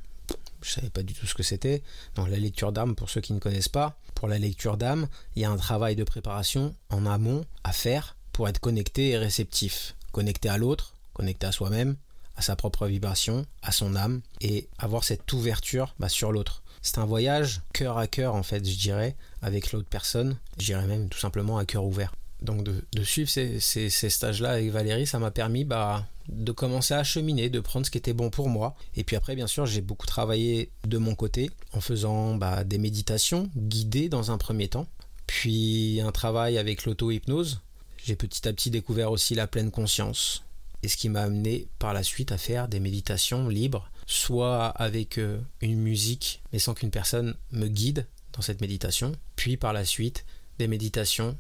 Je 0.63 0.71
savais 0.71 0.91
pas 0.91 1.03
du 1.03 1.15
tout 1.15 1.27
ce 1.27 1.35
que 1.35 1.43
c'était. 1.43 1.83
Dans 2.15 2.27
la 2.27 2.39
lecture 2.39 2.73
d'âme, 2.73 2.97
pour 2.97 3.09
ceux 3.11 3.21
qui 3.21 3.33
ne 3.33 3.39
connaissent 3.39 3.69
pas, 3.69 3.99
pour 4.15 4.27
la 4.27 4.39
lecture 4.39 4.77
d'âme, 4.77 5.07
il 5.37 5.43
y 5.43 5.45
a 5.45 5.51
un 5.51 5.57
travail 5.57 5.95
de 5.95 6.05
préparation 6.05 6.75
en 6.91 7.07
amont 7.07 7.45
à 7.63 7.73
faire 7.73 8.17
pour 8.33 8.49
être 8.49 8.59
connecté 8.59 9.11
et 9.11 9.19
réceptif. 9.19 9.95
Connecté 10.13 10.49
à 10.49 10.59
l'autre, 10.59 10.95
connecté 11.13 11.47
à 11.47 11.53
soi-même, 11.53 11.97
à 12.37 12.43
sa 12.43 12.57
propre 12.57 12.87
vibration, 12.87 13.47
à 13.63 13.73
son 13.73 13.95
âme, 13.97 14.23
et 14.41 14.69
avoir 14.79 15.05
cette 15.05 15.33
ouverture 15.33 15.95
bah, 15.99 16.09
sur 16.09 16.33
l'autre. 16.33 16.63
C'est 16.87 16.99
un 16.99 17.05
voyage 17.05 17.63
cœur 17.73 17.99
à 17.99 18.07
cœur, 18.07 18.37
en 18.37 18.45
fait, 18.45 18.65
je 18.65 18.79
dirais, 18.79 19.17
avec 19.43 19.73
l'autre 19.73 19.89
personne. 19.91 20.37
Je 20.57 20.67
dirais 20.67 20.87
même 20.87 21.09
tout 21.09 21.19
simplement 21.19 21.59
à 21.59 21.65
cœur 21.65 21.85
ouvert. 21.85 22.15
Donc 22.43 22.63
de, 22.63 23.03
suivre 23.03 23.29
ces, 23.29 23.59
stages-là 23.91 24.53
avec 24.53 24.71
Valérie, 24.71 25.05
ça 25.05 25.19
m'a 25.19 25.33
permis 25.33 25.65
bah, 25.65 26.07
de 26.29 26.53
commencer 26.53 26.95
à 26.95 27.03
cheminer, 27.03 27.51
de 27.51 27.59
prendre 27.59 27.85
ce 27.85 27.91
qui 27.91 27.99
était 27.99 28.13
bon 28.13 28.31
pour 28.31 28.49
moi. 28.49 28.77
Et 28.95 29.03
puis 29.03 29.17
après, 29.17 29.35
bien 29.35 29.49
sûr, 29.49 29.67
j'ai 29.67 29.81
beaucoup 29.81 30.07
travaillé 30.07 30.71
de 30.87 30.97
mon 30.97 31.17
côté 31.17 31.51
en 31.73 31.81
faisant 31.81 32.37
bah, 32.37 32.63
des 32.63 32.79
méditations 32.79 33.51
guidées 33.57 34.09
dans 34.09 34.31
un 34.31 34.39
premier 34.39 34.69
temps, 34.69 34.87
puis 35.27 36.01
un 36.01 36.13
travail 36.13 36.57
avec 36.57 36.85
l'auto-hypnose. 36.85 37.63
J'ai 38.05 38.15
petit 38.15 38.47
à 38.47 38.53
petit 38.53 38.71
découvert 38.71 39.11
aussi 39.11 39.35
la 39.35 39.49
pleine 39.49 39.73
conscience, 39.73 40.45
et 40.85 40.89
ce 40.89 40.97
qui 40.97 41.09
m'a 41.09 41.23
amené 41.23 41.67
par 41.81 41.95
la 41.95 42.05
suite 42.05 42.31
à 42.31 42.39
faire 42.39 42.69
des 42.69 42.79
méditations 42.79 43.49
libres 43.49 43.91
soit 44.07 44.67
avec 44.69 45.19
euh, 45.19 45.39
une 45.61 45.81
musique, 45.81 46.43
mais 46.53 46.59
sans 46.59 46.75
qu'une 46.75 46.91
personne 46.91 47.35
me 47.51 47.69
guide 47.69 48.07
dans 48.33 48.43
cette 48.43 48.61
méditation, 48.61 49.13
puis 49.35 49.57
par 49.57 49.73
la 49.73 49.85
suite 49.85 50.25
des 50.59 50.69
méditations 50.69 51.37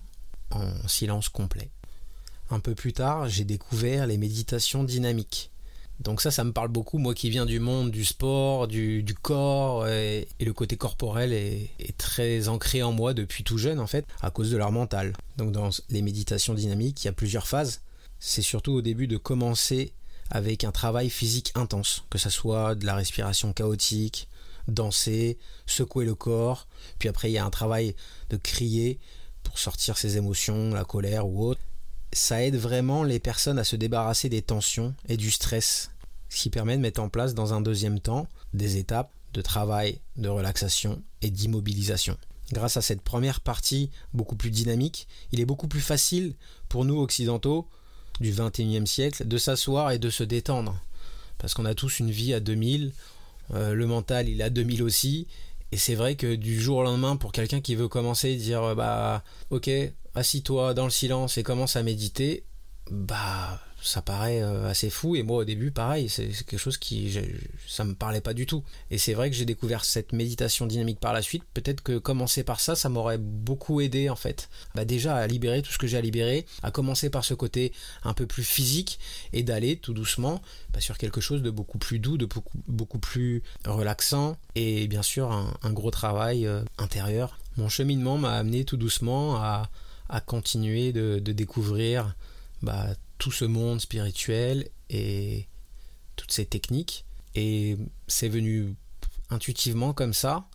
en 0.50 0.88
silence 0.88 1.28
complet. 1.28 1.70
Un 2.50 2.60
peu 2.60 2.74
plus 2.74 2.92
tard, 2.92 3.28
j'ai 3.28 3.44
découvert 3.44 4.06
les 4.06 4.18
méditations 4.18 4.84
dynamiques. 4.84 5.50
Donc 6.00 6.20
ça, 6.20 6.30
ça 6.30 6.44
me 6.44 6.52
parle 6.52 6.68
beaucoup, 6.68 6.98
moi 6.98 7.14
qui 7.14 7.30
viens 7.30 7.46
du 7.46 7.58
monde 7.58 7.90
du 7.90 8.04
sport, 8.04 8.68
du, 8.68 9.02
corps, 9.22 9.88
et, 9.88 10.28
le 10.38 10.52
côté 10.52 10.76
corporel 10.76 11.32
est, 11.32 11.70
est, 11.78 11.96
très 11.96 12.48
ancré 12.48 12.82
en 12.82 12.92
moi 12.92 13.14
depuis 13.14 13.44
tout 13.44 13.56
jeune 13.56 13.80
en 13.80 13.86
fait, 13.86 14.06
à 14.20 14.30
cause 14.30 14.50
de 14.50 14.58
leur 14.58 14.72
mental. 14.72 15.14
Donc 15.38 15.52
dans 15.52 15.70
les 15.88 16.02
méditations 16.02 16.52
dynamiques, 16.52 17.02
il 17.02 17.06
y 17.06 17.08
a 17.08 17.12
plusieurs 17.12 17.46
phases. 17.46 17.80
C'est 18.18 18.42
surtout 18.42 18.72
au 18.72 18.82
début 18.82 19.06
de 19.06 19.16
commencer 19.16 19.92
avec 20.30 20.64
un 20.64 20.72
travail 20.72 21.10
physique 21.10 21.52
intense, 21.54 22.04
que 22.10 22.18
ce 22.18 22.30
soit 22.30 22.74
de 22.74 22.86
la 22.86 22.94
respiration 22.94 23.52
chaotique, 23.52 24.28
danser, 24.68 25.38
secouer 25.66 26.04
le 26.04 26.14
corps, 26.14 26.66
puis 26.98 27.08
après 27.08 27.30
il 27.30 27.34
y 27.34 27.38
a 27.38 27.44
un 27.44 27.50
travail 27.50 27.94
de 28.30 28.36
crier 28.36 28.98
pour 29.42 29.58
sortir 29.58 29.96
ses 29.96 30.16
émotions, 30.16 30.74
la 30.74 30.84
colère 30.84 31.26
ou 31.26 31.44
autre. 31.44 31.60
Ça 32.12 32.42
aide 32.44 32.56
vraiment 32.56 33.04
les 33.04 33.20
personnes 33.20 33.58
à 33.58 33.64
se 33.64 33.76
débarrasser 33.76 34.28
des 34.28 34.42
tensions 34.42 34.94
et 35.08 35.16
du 35.16 35.30
stress, 35.30 35.90
ce 36.28 36.42
qui 36.42 36.50
permet 36.50 36.76
de 36.76 36.82
mettre 36.82 37.00
en 37.00 37.08
place 37.08 37.34
dans 37.34 37.54
un 37.54 37.60
deuxième 37.60 38.00
temps 38.00 38.26
des 38.54 38.76
étapes 38.76 39.12
de 39.34 39.42
travail, 39.42 40.00
de 40.16 40.28
relaxation 40.28 41.02
et 41.22 41.30
d'immobilisation. 41.30 42.16
Grâce 42.52 42.76
à 42.76 42.82
cette 42.82 43.02
première 43.02 43.40
partie 43.40 43.90
beaucoup 44.14 44.36
plus 44.36 44.50
dynamique, 44.50 45.08
il 45.32 45.40
est 45.40 45.46
beaucoup 45.46 45.68
plus 45.68 45.80
facile 45.80 46.34
pour 46.68 46.84
nous 46.84 47.00
occidentaux 47.00 47.68
du 48.20 48.32
21e 48.32 48.86
siècle, 48.86 49.26
de 49.26 49.38
s'asseoir 49.38 49.92
et 49.92 49.98
de 49.98 50.10
se 50.10 50.24
détendre. 50.24 50.80
Parce 51.38 51.54
qu'on 51.54 51.64
a 51.64 51.74
tous 51.74 52.00
une 52.00 52.10
vie 52.10 52.32
à 52.32 52.40
2000, 52.40 52.92
euh, 53.54 53.74
le 53.74 53.86
mental 53.86 54.28
il 54.28 54.42
à 54.42 54.50
2000 54.50 54.82
aussi, 54.82 55.26
et 55.72 55.76
c'est 55.76 55.94
vrai 55.94 56.14
que 56.14 56.34
du 56.34 56.60
jour 56.60 56.78
au 56.78 56.82
lendemain, 56.82 57.16
pour 57.16 57.32
quelqu'un 57.32 57.60
qui 57.60 57.74
veut 57.74 57.88
commencer, 57.88 58.36
dire 58.36 58.74
bah 58.74 59.22
ok, 59.50 59.70
assis-toi 60.14 60.74
dans 60.74 60.84
le 60.84 60.90
silence 60.90 61.36
et 61.38 61.42
commence 61.42 61.76
à 61.76 61.82
méditer, 61.82 62.44
bah 62.90 63.60
ça 63.86 64.02
paraît 64.02 64.42
euh, 64.42 64.68
assez 64.68 64.90
fou. 64.90 65.16
Et 65.16 65.22
moi, 65.22 65.38
au 65.38 65.44
début, 65.44 65.70
pareil, 65.70 66.08
c'est 66.08 66.28
quelque 66.28 66.58
chose 66.58 66.76
qui, 66.76 67.18
ça 67.66 67.84
me 67.84 67.94
parlait 67.94 68.20
pas 68.20 68.34
du 68.34 68.46
tout. 68.46 68.64
Et 68.90 68.98
c'est 68.98 69.14
vrai 69.14 69.30
que 69.30 69.36
j'ai 69.36 69.44
découvert 69.44 69.84
cette 69.84 70.12
méditation 70.12 70.66
dynamique 70.66 71.00
par 71.00 71.12
la 71.12 71.22
suite. 71.22 71.44
Peut-être 71.54 71.82
que 71.82 71.98
commencer 71.98 72.42
par 72.42 72.60
ça, 72.60 72.74
ça 72.76 72.88
m'aurait 72.88 73.18
beaucoup 73.18 73.80
aidé 73.80 74.10
en 74.10 74.16
fait. 74.16 74.48
Bah 74.74 74.84
déjà 74.84 75.16
à 75.16 75.26
libérer 75.26 75.62
tout 75.62 75.72
ce 75.72 75.78
que 75.78 75.86
j'ai 75.86 75.96
à 75.96 76.00
libérer, 76.00 76.46
à 76.62 76.70
commencer 76.70 77.10
par 77.10 77.24
ce 77.24 77.34
côté 77.34 77.72
un 78.02 78.12
peu 78.12 78.26
plus 78.26 78.44
physique 78.44 78.98
et 79.32 79.42
d'aller 79.42 79.76
tout 79.76 79.94
doucement 79.94 80.42
bah, 80.72 80.80
sur 80.80 80.98
quelque 80.98 81.20
chose 81.20 81.42
de 81.42 81.50
beaucoup 81.50 81.78
plus 81.78 81.98
doux, 81.98 82.18
de 82.18 82.26
beaucoup, 82.26 82.58
beaucoup 82.66 82.98
plus 82.98 83.42
relaxant 83.64 84.36
et 84.54 84.88
bien 84.88 85.02
sûr 85.02 85.30
un, 85.32 85.72
gros 85.72 85.90
travail 85.90 86.46
euh, 86.46 86.62
intérieur. 86.78 87.38
Mon 87.56 87.68
cheminement 87.68 88.18
m'a 88.18 88.32
amené 88.32 88.64
tout 88.64 88.76
doucement 88.76 89.36
à, 89.36 89.70
à 90.08 90.20
continuer 90.20 90.92
de, 90.92 91.18
découvrir 91.18 92.14
bah, 92.62 92.86
tout 93.18 93.32
ce 93.32 93.44
monde 93.44 93.80
spirituel 93.80 94.68
et 94.90 95.48
toutes 96.16 96.32
ces 96.32 96.46
techniques. 96.46 97.04
Et 97.34 97.76
c'est 98.06 98.28
venu 98.28 98.74
intuitivement 99.30 99.92
comme 99.92 100.14
ça. 100.14 100.46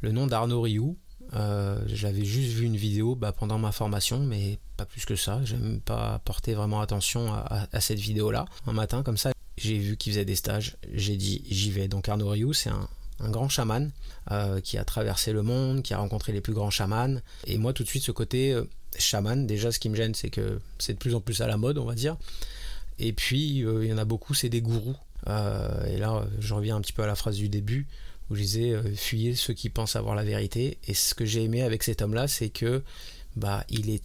Le 0.00 0.12
nom 0.12 0.26
d'Arnaud 0.26 0.60
Rioux, 0.60 0.96
euh, 1.34 1.80
j'avais 1.86 2.24
juste 2.24 2.52
vu 2.52 2.64
une 2.64 2.76
vidéo 2.76 3.14
bah, 3.14 3.32
pendant 3.32 3.58
ma 3.58 3.72
formation, 3.72 4.20
mais 4.20 4.58
pas 4.76 4.86
plus 4.86 5.04
que 5.04 5.16
ça. 5.16 5.40
J'ai 5.44 5.56
même 5.56 5.80
pas 5.80 6.20
porté 6.20 6.54
vraiment 6.54 6.80
attention 6.80 7.32
à, 7.32 7.80
cette 7.80 7.98
vidéo-là. 7.98 8.46
Un 8.66 8.72
matin, 8.72 9.02
comme 9.02 9.16
ça, 9.16 9.32
j'ai 9.56 9.78
vu 9.78 9.96
qu'il 9.96 10.12
faisait 10.12 10.24
des 10.24 10.36
stages. 10.36 10.76
J'ai 10.92 11.16
dit 11.16 11.42
j'y 11.48 11.70
vais. 11.70 11.88
Donc 11.88 12.08
Arnaud 12.08 12.28
Rioux, 12.28 12.52
c'est 12.52 12.70
un, 12.70 12.88
grand 13.30 13.48
chaman 13.48 13.90
euh, 14.30 14.60
qui 14.60 14.78
a 14.78 14.84
traversé 14.84 15.32
le 15.32 15.42
monde, 15.42 15.82
qui 15.82 15.92
a 15.92 15.98
rencontré 15.98 16.32
les 16.32 16.40
plus 16.40 16.52
grands 16.52 16.70
chamans. 16.70 17.20
Et 17.46 17.58
moi, 17.58 17.72
tout 17.72 17.82
de 17.82 17.88
suite, 17.88 18.04
ce 18.04 18.12
côté 18.12 18.52
euh, 18.52 18.64
chaman. 18.98 19.46
Déjà, 19.46 19.72
ce 19.72 19.78
qui 19.78 19.88
me 19.88 19.96
gêne, 19.96 20.14
c'est 20.14 20.30
que 20.30 20.60
c'est 20.78 20.94
de 20.94 20.98
plus 20.98 21.14
en 21.14 21.20
plus 21.20 21.40
à 21.40 21.46
la 21.46 21.56
mode, 21.56 21.78
on 21.78 21.84
va 21.84 21.94
dire. 21.94 22.16
Et 22.98 23.12
puis, 23.12 23.64
euh, 23.64 23.84
il 23.84 23.90
y 23.90 23.92
en 23.92 23.98
a 23.98 24.04
beaucoup, 24.04 24.34
c'est 24.34 24.48
des 24.48 24.60
gourous. 24.60 24.96
Euh, 25.28 25.84
et 25.86 25.98
là, 25.98 26.26
je 26.40 26.54
reviens 26.54 26.76
un 26.76 26.80
petit 26.80 26.92
peu 26.92 27.02
à 27.02 27.06
la 27.06 27.14
phrase 27.14 27.36
du 27.36 27.48
début, 27.48 27.86
où 28.30 28.34
je 28.34 28.42
disais 28.42 28.70
euh, 28.70 28.94
fuyez 28.94 29.34
ceux 29.34 29.54
qui 29.54 29.70
pensent 29.70 29.96
avoir 29.96 30.14
la 30.14 30.24
vérité. 30.24 30.78
Et 30.86 30.94
ce 30.94 31.14
que 31.14 31.24
j'ai 31.24 31.44
aimé 31.44 31.62
avec 31.62 31.82
cet 31.82 32.02
homme-là, 32.02 32.28
c'est 32.28 32.50
que 32.50 32.82
bah, 33.36 33.64
il 33.68 33.90
est 33.90 34.02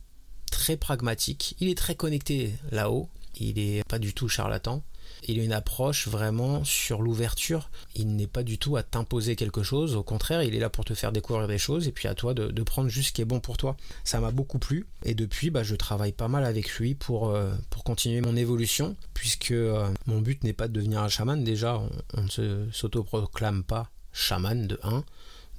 très 0.51 0.77
pragmatique, 0.77 1.55
il 1.59 1.69
est 1.69 1.77
très 1.77 1.95
connecté 1.95 2.53
là-haut, 2.71 3.09
il 3.39 3.57
est 3.57 3.83
pas 3.87 3.99
du 3.99 4.13
tout 4.13 4.29
charlatan 4.29 4.83
il 5.27 5.39
a 5.39 5.43
une 5.43 5.53
approche 5.53 6.07
vraiment 6.07 6.63
sur 6.63 7.01
l'ouverture. 7.01 7.69
Il 7.95 8.15
n'est 8.15 8.27
pas 8.27 8.43
du 8.43 8.57
tout 8.57 8.77
à 8.77 8.83
t'imposer 8.83 9.35
quelque 9.35 9.63
chose. 9.63 9.95
Au 9.95 10.03
contraire, 10.03 10.43
il 10.43 10.55
est 10.55 10.59
là 10.59 10.69
pour 10.69 10.85
te 10.85 10.93
faire 10.93 11.11
découvrir 11.11 11.47
des 11.47 11.57
choses 11.57 11.87
et 11.87 11.91
puis 11.91 12.07
à 12.07 12.15
toi 12.15 12.33
de, 12.33 12.63
prendre 12.63 12.89
juste 12.89 13.09
ce 13.09 13.13
qui 13.13 13.21
est 13.21 13.25
bon 13.25 13.39
pour 13.39 13.57
toi. 13.57 13.75
Ça 14.03 14.19
m'a 14.19 14.31
beaucoup 14.31 14.59
plu. 14.59 14.85
Et 15.03 15.15
depuis, 15.15 15.49
bah, 15.49 15.63
je 15.63 15.75
travaille 15.75 16.13
pas 16.13 16.27
mal 16.27 16.45
avec 16.45 16.69
lui 16.75 16.95
pour, 16.95 17.29
euh, 17.29 17.53
continuer 17.83 18.21
mon 18.21 18.35
évolution. 18.35 18.95
Puisque 19.13 19.51
euh, 19.51 19.87
mon 20.05 20.21
but 20.21 20.43
n'est 20.43 20.53
pas 20.53 20.67
de 20.67 20.73
devenir 20.73 21.01
un 21.01 21.09
chaman. 21.09 21.43
Déjà, 21.43 21.77
on, 21.77 22.21
ne 22.41 22.69
s'autoproclame 22.71 23.63
pas 23.63 23.89
chaman 24.11 24.67
de 24.67 24.79
1. 24.83 25.03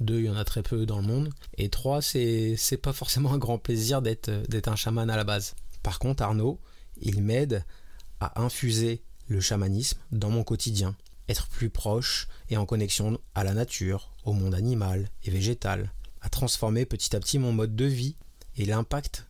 2, 0.01 0.19
il 0.19 0.25
y 0.25 0.31
en 0.31 0.37
a 0.37 0.45
très 0.45 0.63
peu 0.63 0.87
dans 0.87 0.99
le 0.99 1.07
monde. 1.07 1.31
Et 1.57 1.69
3, 1.69 2.03
c'est, 2.03 2.57
c'est 2.57 2.77
pas 2.77 2.93
forcément 2.93 3.33
un 3.33 3.39
grand 3.39 3.59
plaisir 3.59 4.03
d'être, 4.03 4.31
d'être 4.49 4.69
un 4.69 4.77
chaman 4.77 5.09
à 5.09 5.17
la 5.17 5.25
base. 5.25 5.55
Par 5.83 5.99
contre, 5.99 6.23
Arnaud, 6.23 6.59
il 7.01 7.23
m'aide 7.23 7.65
à 8.21 8.41
infuser 8.43 9.03
le 9.27 9.41
chamanisme 9.41 9.99
dans 10.13 10.31
mon 10.31 10.45
quotidien, 10.45 10.95
être 11.29 11.47
plus 11.49 11.71
proche 11.71 12.29
et 12.51 12.57
en 12.57 12.67
connexion 12.67 13.19
à 13.35 13.45
la 13.45 13.55
nature, 13.55 14.11
au 14.25 14.33
monde 14.33 14.55
animal 14.55 15.09
et 15.25 15.31
végétal, 15.31 15.93
à 16.21 16.29
transformer 16.29 16.87
petit 16.87 17.15
à 17.15 17.21
petit 17.21 17.39
mon 17.39 17.53
mode 17.53 17.77
de 17.77 17.85
vie 17.85 18.17
et 18.57 18.65
l'impact 18.65 19.27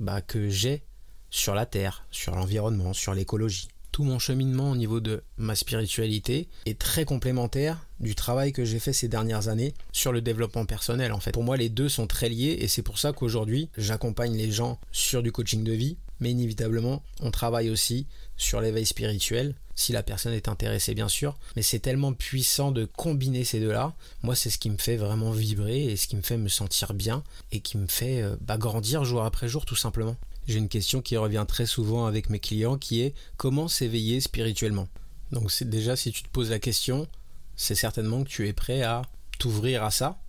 bah, 0.00 0.20
que 0.20 0.48
j'ai 0.48 0.82
sur 1.30 1.54
la 1.54 1.66
terre, 1.66 2.06
sur 2.10 2.34
l'environnement, 2.34 2.92
sur 2.92 3.14
l'écologie. 3.14 3.68
Tout 3.92 4.04
mon 4.04 4.18
cheminement 4.18 4.72
au 4.72 4.76
niveau 4.76 4.98
de 4.98 5.22
ma 5.36 5.54
spiritualité 5.54 6.48
est 6.66 6.78
très 6.78 7.04
complémentaire 7.04 7.86
du 8.00 8.16
travail 8.16 8.52
que 8.52 8.64
j'ai 8.64 8.80
fait 8.80 8.92
ces 8.92 9.06
dernières 9.06 9.46
années 9.46 9.72
sur 9.92 10.12
le 10.12 10.20
développement 10.20 10.66
personnel 10.66 11.12
en 11.12 11.20
fait. 11.20 11.30
Pour 11.30 11.44
moi 11.44 11.56
les 11.56 11.68
deux 11.68 11.88
sont 11.88 12.08
très 12.08 12.28
liés 12.28 12.56
et 12.60 12.66
c'est 12.66 12.82
pour 12.82 12.98
ça 12.98 13.12
qu'aujourd'hui 13.12 13.70
j'accompagne 13.76 14.36
les 14.36 14.50
gens 14.50 14.80
sur 14.90 15.22
du 15.22 15.30
coaching 15.30 15.62
de 15.62 15.72
vie 15.72 15.96
mais 16.20 16.30
inévitablement, 16.30 17.02
on 17.20 17.30
travaille 17.30 17.70
aussi 17.70 18.06
sur 18.36 18.60
l'éveil 18.60 18.86
spirituel, 18.86 19.54
si 19.74 19.92
la 19.92 20.02
personne 20.02 20.32
est 20.32 20.48
intéressée 20.48 20.94
bien 20.94 21.08
sûr, 21.08 21.36
mais 21.56 21.62
c'est 21.62 21.80
tellement 21.80 22.12
puissant 22.12 22.70
de 22.70 22.84
combiner 22.84 23.44
ces 23.44 23.60
deux-là. 23.60 23.94
Moi, 24.22 24.34
c'est 24.36 24.50
ce 24.50 24.58
qui 24.58 24.70
me 24.70 24.78
fait 24.78 24.96
vraiment 24.96 25.30
vibrer 25.30 25.84
et 25.84 25.96
ce 25.96 26.06
qui 26.06 26.16
me 26.16 26.22
fait 26.22 26.36
me 26.36 26.48
sentir 26.48 26.94
bien 26.94 27.24
et 27.52 27.60
qui 27.60 27.76
me 27.76 27.86
fait 27.86 28.22
euh, 28.22 28.36
bah, 28.40 28.56
grandir 28.56 29.04
jour 29.04 29.24
après 29.24 29.48
jour 29.48 29.64
tout 29.64 29.76
simplement. 29.76 30.16
J'ai 30.46 30.58
une 30.58 30.68
question 30.68 31.00
qui 31.00 31.16
revient 31.16 31.44
très 31.48 31.66
souvent 31.66 32.06
avec 32.06 32.28
mes 32.28 32.38
clients 32.38 32.76
qui 32.76 33.00
est 33.00 33.14
comment 33.36 33.66
s'éveiller 33.66 34.20
spirituellement? 34.20 34.88
Donc 35.32 35.50
déjà 35.62 35.96
si 35.96 36.12
tu 36.12 36.22
te 36.22 36.28
poses 36.28 36.50
la 36.50 36.58
question, 36.58 37.08
c'est 37.56 37.74
certainement 37.74 38.22
que 38.22 38.28
tu 38.28 38.46
es 38.46 38.52
prêt 38.52 38.82
à 38.82 39.02
t'ouvrir 39.38 39.82
à 39.82 39.90
ça. 39.90 40.20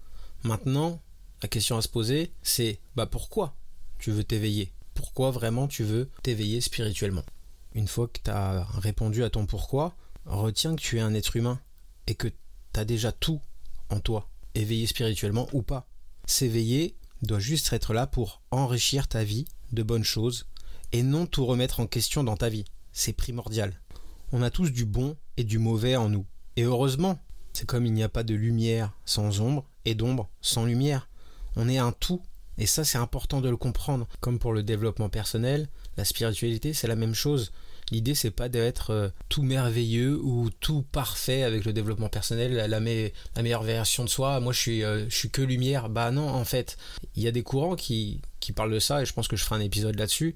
Maintenant, 0.44 1.02
la 1.44 1.50
question 1.50 1.78
à 1.78 1.82
se 1.82 1.90
poser, 1.90 2.32
c'est 2.44 2.80
bah 2.96 3.06
pourquoi 3.06 3.56
tu 4.00 4.12
veux 4.12 4.24
t'éveiller? 4.24 4.72
Pourquoi 4.96 5.30
vraiment 5.30 5.68
tu 5.68 5.84
veux 5.84 6.10
t'éveiller 6.24 6.62
spirituellement. 6.62 7.24
Une 7.74 7.88
fois 7.88 8.08
que 8.08 8.20
tu 8.24 8.32
as 8.32 8.64
répondu 8.80 9.24
à 9.24 9.30
ton 9.30 9.46
pourquoi, 9.46 9.96
retiens 10.26 10.76
que 10.76 10.82
tu 10.82 10.98
es 10.98 11.02
un 11.02 11.14
être 11.14 11.36
humain 11.36 11.60
et 12.08 12.16
que 12.16 12.28
tu 12.28 12.80
as 12.80 12.86
déjà 12.86 13.12
tout 13.12 13.40
en 13.90 14.00
toi, 14.00 14.28
éveillé 14.56 14.88
spirituellement 14.88 15.48
ou 15.54 15.62
pas. 15.62 15.88
S'éveiller 16.26 16.96
doit 17.22 17.40
juste 17.40 17.72
être 17.74 17.94
là 17.94 18.08
pour 18.08 18.42
enrichir 18.50 19.08
ta 19.08 19.24
vie 19.24 19.46
de 19.72 19.84
bonnes 19.84 20.04
choses 20.04 20.48
et 20.92 21.04
non 21.04 21.28
tout 21.28 21.46
remettre 21.46 21.80
en 21.80 21.88
question 21.88 22.24
dans 22.24 22.38
ta 22.38 22.50
vie. 22.50 22.66
C'est 22.94 23.14
primordial. 23.14 23.80
On 24.32 24.42
a 24.42 24.50
tous 24.50 24.72
du 24.72 24.86
bon 24.86 25.16
et 25.38 25.44
du 25.44 25.60
mauvais 25.60 25.96
en 25.96 26.10
nous. 26.10 26.26
Et 26.56 26.64
heureusement, 26.64 27.20
c'est 27.54 27.66
comme 27.66 27.86
il 27.86 27.94
n'y 27.94 28.04
a 28.04 28.10
pas 28.10 28.24
de 28.24 28.34
lumière 28.34 28.94
sans 29.06 29.42
ombre 29.42 29.66
et 29.84 29.96
d'ombre 29.96 30.30
sans 30.42 30.66
lumière. 30.66 31.10
On 31.56 31.70
est 31.70 31.78
un 31.78 31.92
tout 31.92 32.22
et 32.58 32.66
ça, 32.66 32.84
c'est 32.84 32.98
important 32.98 33.42
de 33.42 33.50
le 33.50 33.58
comprendre. 33.58 34.08
Comme 34.22 34.40
pour 34.40 34.54
le 34.54 34.64
développement 34.64 35.10
personnel, 35.10 35.68
la 35.98 36.06
spiritualité, 36.06 36.74
c'est 36.74 36.88
la 36.88 36.96
même 36.96 37.14
chose. 37.14 37.52
L'idée, 37.92 38.16
c'est 38.16 38.32
pas 38.32 38.50
d'être 38.50 38.92
euh, 38.92 39.10
tout 39.30 39.44
merveilleux 39.44 40.18
ou 40.18 40.50
tout 40.50 40.84
parfait 40.92 41.44
avec 41.44 41.66
le 41.66 41.74
développement 41.74 42.10
personnel, 42.10 42.54
la, 42.54 42.80
meilleure 42.80 43.64
version 43.64 44.04
de 44.04 44.10
soi. 44.10 44.40
Moi, 44.40 44.54
je 44.54 44.60
suis, 44.60 44.84
euh, 44.84 45.06
je 45.10 45.16
suis 45.16 45.30
que 45.30 45.42
lumière. 45.42 45.90
Bah 45.90 46.12
non, 46.12 46.28
en 46.28 46.46
fait, 46.46 46.78
il 47.16 47.24
y 47.24 47.28
a 47.28 47.32
des 47.32 47.44
courants 47.44 47.76
qui, 47.76 48.22
qui 48.40 48.54
parlent 48.54 48.74
de 48.74 48.80
ça 48.80 49.02
et 49.02 49.06
je 49.06 49.14
pense 49.14 49.28
que 49.28 49.36
je 49.36 49.44
ferai 49.44 49.56
un 49.56 49.64
épisode 49.64 50.00
là-dessus. 50.00 50.36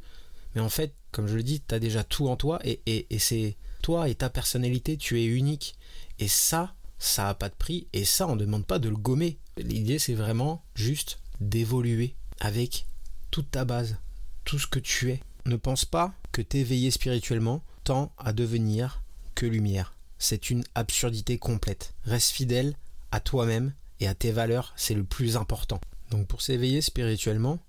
Mais 0.53 0.61
en 0.61 0.69
fait, 0.69 0.93
comme 1.11 1.27
je 1.27 1.35
le 1.35 1.43
dis, 1.43 1.61
tu 1.61 1.73
as 1.73 1.79
déjà 1.79 2.03
tout 2.03 2.27
en 2.27 2.35
toi 2.35 2.59
et, 2.63 2.81
et, 2.85 3.07
et 3.09 3.19
c'est 3.19 3.55
toi 3.81 4.09
et 4.09 4.15
ta 4.15 4.29
personnalité, 4.29 4.97
tu 4.97 5.19
es 5.19 5.25
unique. 5.25 5.75
Et 6.19 6.27
ça, 6.27 6.75
ça 6.99 7.29
a 7.29 7.33
pas 7.33 7.49
de 7.49 7.55
prix 7.55 7.87
et 7.93 8.05
ça, 8.05 8.27
on 8.27 8.35
ne 8.35 8.41
demande 8.41 8.65
pas 8.65 8.77
de 8.77 8.89
le 8.89 8.97
gommer. 8.97 9.39
L'idée, 9.57 9.97
c'est 9.97 10.13
vraiment 10.13 10.63
juste 10.75 11.19
d'évoluer 11.39 12.15
avec 12.39 12.85
toute 13.31 13.51
ta 13.51 13.65
base, 13.65 13.97
tout 14.45 14.59
ce 14.59 14.67
que 14.67 14.79
tu 14.79 15.11
es. 15.11 15.21
Ne 15.45 15.55
pense 15.55 15.85
pas 15.85 16.13
que 16.31 16.41
t'éveiller 16.41 16.91
spirituellement 16.91 17.63
tend 17.83 18.11
à 18.17 18.33
devenir 18.33 19.03
que 19.35 19.45
lumière. 19.45 19.95
C'est 20.17 20.49
une 20.49 20.63
absurdité 20.75 21.37
complète. 21.37 21.93
Reste 22.03 22.31
fidèle 22.31 22.75
à 23.11 23.19
toi-même 23.19 23.73
et 23.99 24.07
à 24.07 24.13
tes 24.13 24.31
valeurs, 24.31 24.73
c'est 24.75 24.93
le 24.93 25.03
plus 25.03 25.37
important. 25.37 25.79
Donc 26.11 26.27
pour 26.27 26.41
s'éveiller 26.41 26.81
spirituellement, 26.81 27.59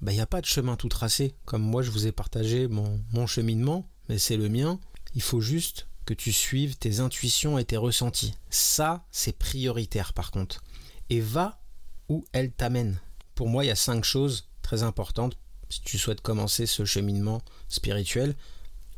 il 0.00 0.06
bah, 0.06 0.12
n'y 0.12 0.20
a 0.20 0.26
pas 0.26 0.40
de 0.40 0.46
chemin 0.46 0.76
tout 0.76 0.88
tracé. 0.88 1.34
Comme 1.44 1.62
moi 1.62 1.82
je 1.82 1.90
vous 1.90 2.06
ai 2.06 2.12
partagé 2.12 2.68
mon, 2.68 3.26
cheminement, 3.26 3.86
mais 4.08 4.18
c'est 4.18 4.36
le 4.36 4.48
mien. 4.48 4.78
Il 5.14 5.22
faut 5.22 5.40
juste 5.40 5.86
que 6.06 6.14
tu 6.14 6.32
suives 6.32 6.76
tes 6.76 7.00
intuitions 7.00 7.58
et 7.58 7.64
tes 7.64 7.76
ressentis. 7.76 8.34
Ça, 8.48 9.04
c'est 9.10 9.36
prioritaire 9.36 10.12
par 10.12 10.30
contre. 10.30 10.62
Et 11.10 11.20
va 11.20 11.60
où 12.08 12.24
elles 12.32 12.50
t'amènent 12.50 13.00
pour 13.40 13.48
moi, 13.48 13.64
il 13.64 13.68
y 13.68 13.70
a 13.70 13.74
cinq 13.74 14.04
choses 14.04 14.50
très 14.60 14.82
importantes 14.82 15.38
si 15.70 15.80
tu 15.80 15.96
souhaites 15.96 16.20
commencer 16.20 16.66
ce 16.66 16.84
cheminement 16.84 17.40
spirituel. 17.70 18.34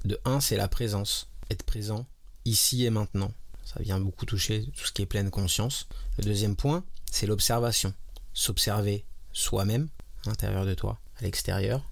De 0.04 0.18
un, 0.24 0.40
c'est 0.40 0.56
la 0.56 0.66
présence. 0.66 1.28
Être 1.48 1.62
présent 1.62 2.06
ici 2.44 2.84
et 2.84 2.90
maintenant. 2.90 3.32
Ça 3.64 3.80
vient 3.80 4.00
beaucoup 4.00 4.26
toucher 4.26 4.66
tout 4.76 4.84
ce 4.84 4.90
qui 4.90 5.02
est 5.02 5.06
pleine 5.06 5.30
conscience. 5.30 5.86
Le 6.18 6.24
deuxième 6.24 6.56
point, 6.56 6.82
c'est 7.08 7.28
l'observation. 7.28 7.94
S'observer 8.34 9.04
soi-même, 9.32 9.88
à 10.26 10.30
l'intérieur 10.30 10.66
de 10.66 10.74
toi, 10.74 10.98
à 11.20 11.22
l'extérieur, 11.22 11.88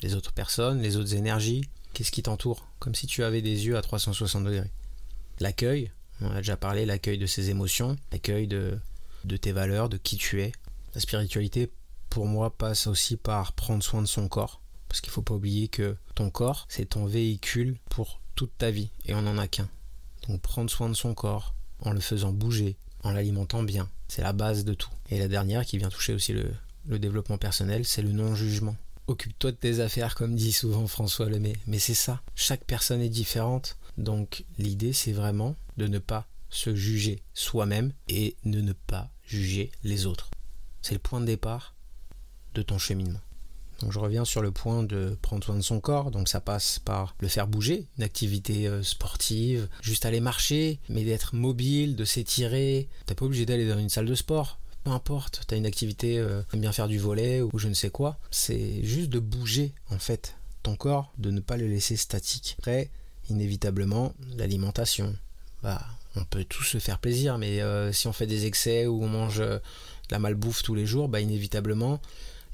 les 0.00 0.14
autres 0.14 0.32
personnes, 0.32 0.80
les 0.80 0.96
autres 0.96 1.14
énergies, 1.14 1.68
qu'est-ce 1.92 2.12
qui 2.12 2.22
t'entoure, 2.22 2.66
comme 2.78 2.94
si 2.94 3.08
tu 3.08 3.24
avais 3.24 3.42
des 3.42 3.66
yeux 3.66 3.76
à 3.76 3.82
360 3.82 4.44
degrés. 4.44 4.70
L'accueil, 5.38 5.92
on 6.22 6.30
a 6.30 6.36
déjà 6.36 6.56
parlé, 6.56 6.86
l'accueil 6.86 7.18
de 7.18 7.26
ses 7.26 7.50
émotions, 7.50 7.98
l'accueil 8.10 8.46
de, 8.46 8.78
de 9.24 9.36
tes 9.36 9.52
valeurs, 9.52 9.90
de 9.90 9.98
qui 9.98 10.16
tu 10.16 10.40
es. 10.40 10.52
La 10.94 11.02
spiritualité 11.02 11.70
pour 12.10 12.26
moi, 12.26 12.50
passe 12.50 12.88
aussi 12.88 13.16
par 13.16 13.52
prendre 13.52 13.82
soin 13.82 14.02
de 14.02 14.06
son 14.06 14.28
corps. 14.28 14.60
Parce 14.88 15.00
qu'il 15.00 15.10
ne 15.10 15.14
faut 15.14 15.22
pas 15.22 15.34
oublier 15.34 15.68
que 15.68 15.96
ton 16.16 16.28
corps, 16.30 16.66
c'est 16.68 16.90
ton 16.90 17.06
véhicule 17.06 17.78
pour 17.88 18.20
toute 18.34 18.50
ta 18.58 18.72
vie. 18.72 18.90
Et 19.06 19.14
on 19.14 19.22
n'en 19.22 19.38
a 19.38 19.46
qu'un. 19.46 19.68
Donc 20.28 20.42
prendre 20.42 20.68
soin 20.68 20.88
de 20.88 20.94
son 20.94 21.14
corps, 21.14 21.54
en 21.80 21.92
le 21.92 22.00
faisant 22.00 22.32
bouger, 22.32 22.76
en 23.04 23.12
l'alimentant 23.12 23.62
bien, 23.62 23.88
c'est 24.08 24.22
la 24.22 24.32
base 24.32 24.64
de 24.64 24.74
tout. 24.74 24.90
Et 25.10 25.18
la 25.18 25.28
dernière 25.28 25.64
qui 25.64 25.78
vient 25.78 25.88
toucher 25.88 26.12
aussi 26.12 26.32
le, 26.32 26.52
développement 26.98 27.38
personnel, 27.38 27.84
c'est 27.84 28.02
le 28.02 28.10
non-jugement. 28.10 28.76
occupe-toi 29.06 29.52
de 29.52 29.56
tes 29.56 29.78
affaires, 29.78 30.16
comme 30.16 30.34
dit 30.34 30.52
souvent 30.52 30.86
François 30.88 31.28
Lemay. 31.28 31.54
Mais 31.68 31.78
c'est 31.78 31.94
ça, 31.94 32.20
chaque 32.34 32.64
personne 32.64 33.00
est 33.00 33.08
différente. 33.08 33.78
Donc 33.96 34.44
l'idée, 34.58 34.92
c'est 34.92 35.12
vraiment 35.12 35.54
de 35.76 35.86
ne 35.86 36.00
pas 36.00 36.26
se 36.50 36.74
juger 36.74 37.22
soi-même 37.32 37.92
et 38.08 38.36
de 38.44 38.60
ne 38.60 38.72
pas 38.72 39.08
juger 39.24 39.70
les 39.84 40.06
autres. 40.06 40.30
C'est 40.82 40.94
le 40.94 41.00
point 41.00 41.20
de 41.20 41.26
départ 41.26 41.74
de 42.54 42.62
ton 42.62 42.78
cheminement. 42.78 43.20
Donc 43.80 43.92
je 43.92 43.98
reviens 43.98 44.24
sur 44.24 44.42
le 44.42 44.50
point 44.50 44.82
de 44.82 45.16
prendre 45.22 45.42
soin 45.42 45.56
de 45.56 45.62
son 45.62 45.80
corps, 45.80 46.10
donc 46.10 46.28
ça 46.28 46.40
passe 46.40 46.78
par 46.78 47.14
le 47.20 47.28
faire 47.28 47.46
bouger, 47.46 47.86
une 47.96 48.04
activité 48.04 48.68
euh, 48.68 48.82
sportive, 48.82 49.68
juste 49.80 50.04
aller 50.04 50.20
marcher, 50.20 50.80
mais 50.88 51.04
d'être 51.04 51.34
mobile, 51.34 51.96
de 51.96 52.04
s'étirer. 52.04 52.88
T'es 53.06 53.14
pas 53.14 53.24
obligé 53.24 53.46
d'aller 53.46 53.66
dans 53.66 53.78
une 53.78 53.88
salle 53.88 54.06
de 54.06 54.14
sport. 54.14 54.58
Peu 54.84 54.90
importe, 54.90 55.42
t'as 55.46 55.56
une 55.56 55.66
activité, 55.66 56.18
euh, 56.18 56.42
bien 56.52 56.72
faire 56.72 56.88
du 56.88 56.98
volet 56.98 57.40
ou 57.40 57.50
je 57.58 57.68
ne 57.68 57.74
sais 57.74 57.90
quoi. 57.90 58.18
C'est 58.30 58.82
juste 58.82 59.08
de 59.08 59.18
bouger 59.18 59.72
en 59.90 59.98
fait 59.98 60.36
ton 60.62 60.76
corps, 60.76 61.12
de 61.16 61.30
ne 61.30 61.40
pas 61.40 61.56
le 61.56 61.66
laisser 61.66 61.96
statique. 61.96 62.56
Après, 62.58 62.90
inévitablement, 63.30 64.12
l'alimentation. 64.36 65.16
Bah, 65.62 65.82
on 66.16 66.24
peut 66.24 66.44
tous 66.44 66.64
se 66.64 66.78
faire 66.78 66.98
plaisir, 66.98 67.38
mais 67.38 67.62
euh, 67.62 67.92
si 67.92 68.08
on 68.08 68.12
fait 68.12 68.26
des 68.26 68.44
excès 68.44 68.86
ou 68.86 69.02
on 69.02 69.08
mange 69.08 69.38
de 69.38 69.60
la 70.10 70.18
malbouffe 70.18 70.62
tous 70.62 70.74
les 70.74 70.86
jours, 70.86 71.08
bah 71.08 71.20
inévitablement, 71.20 72.00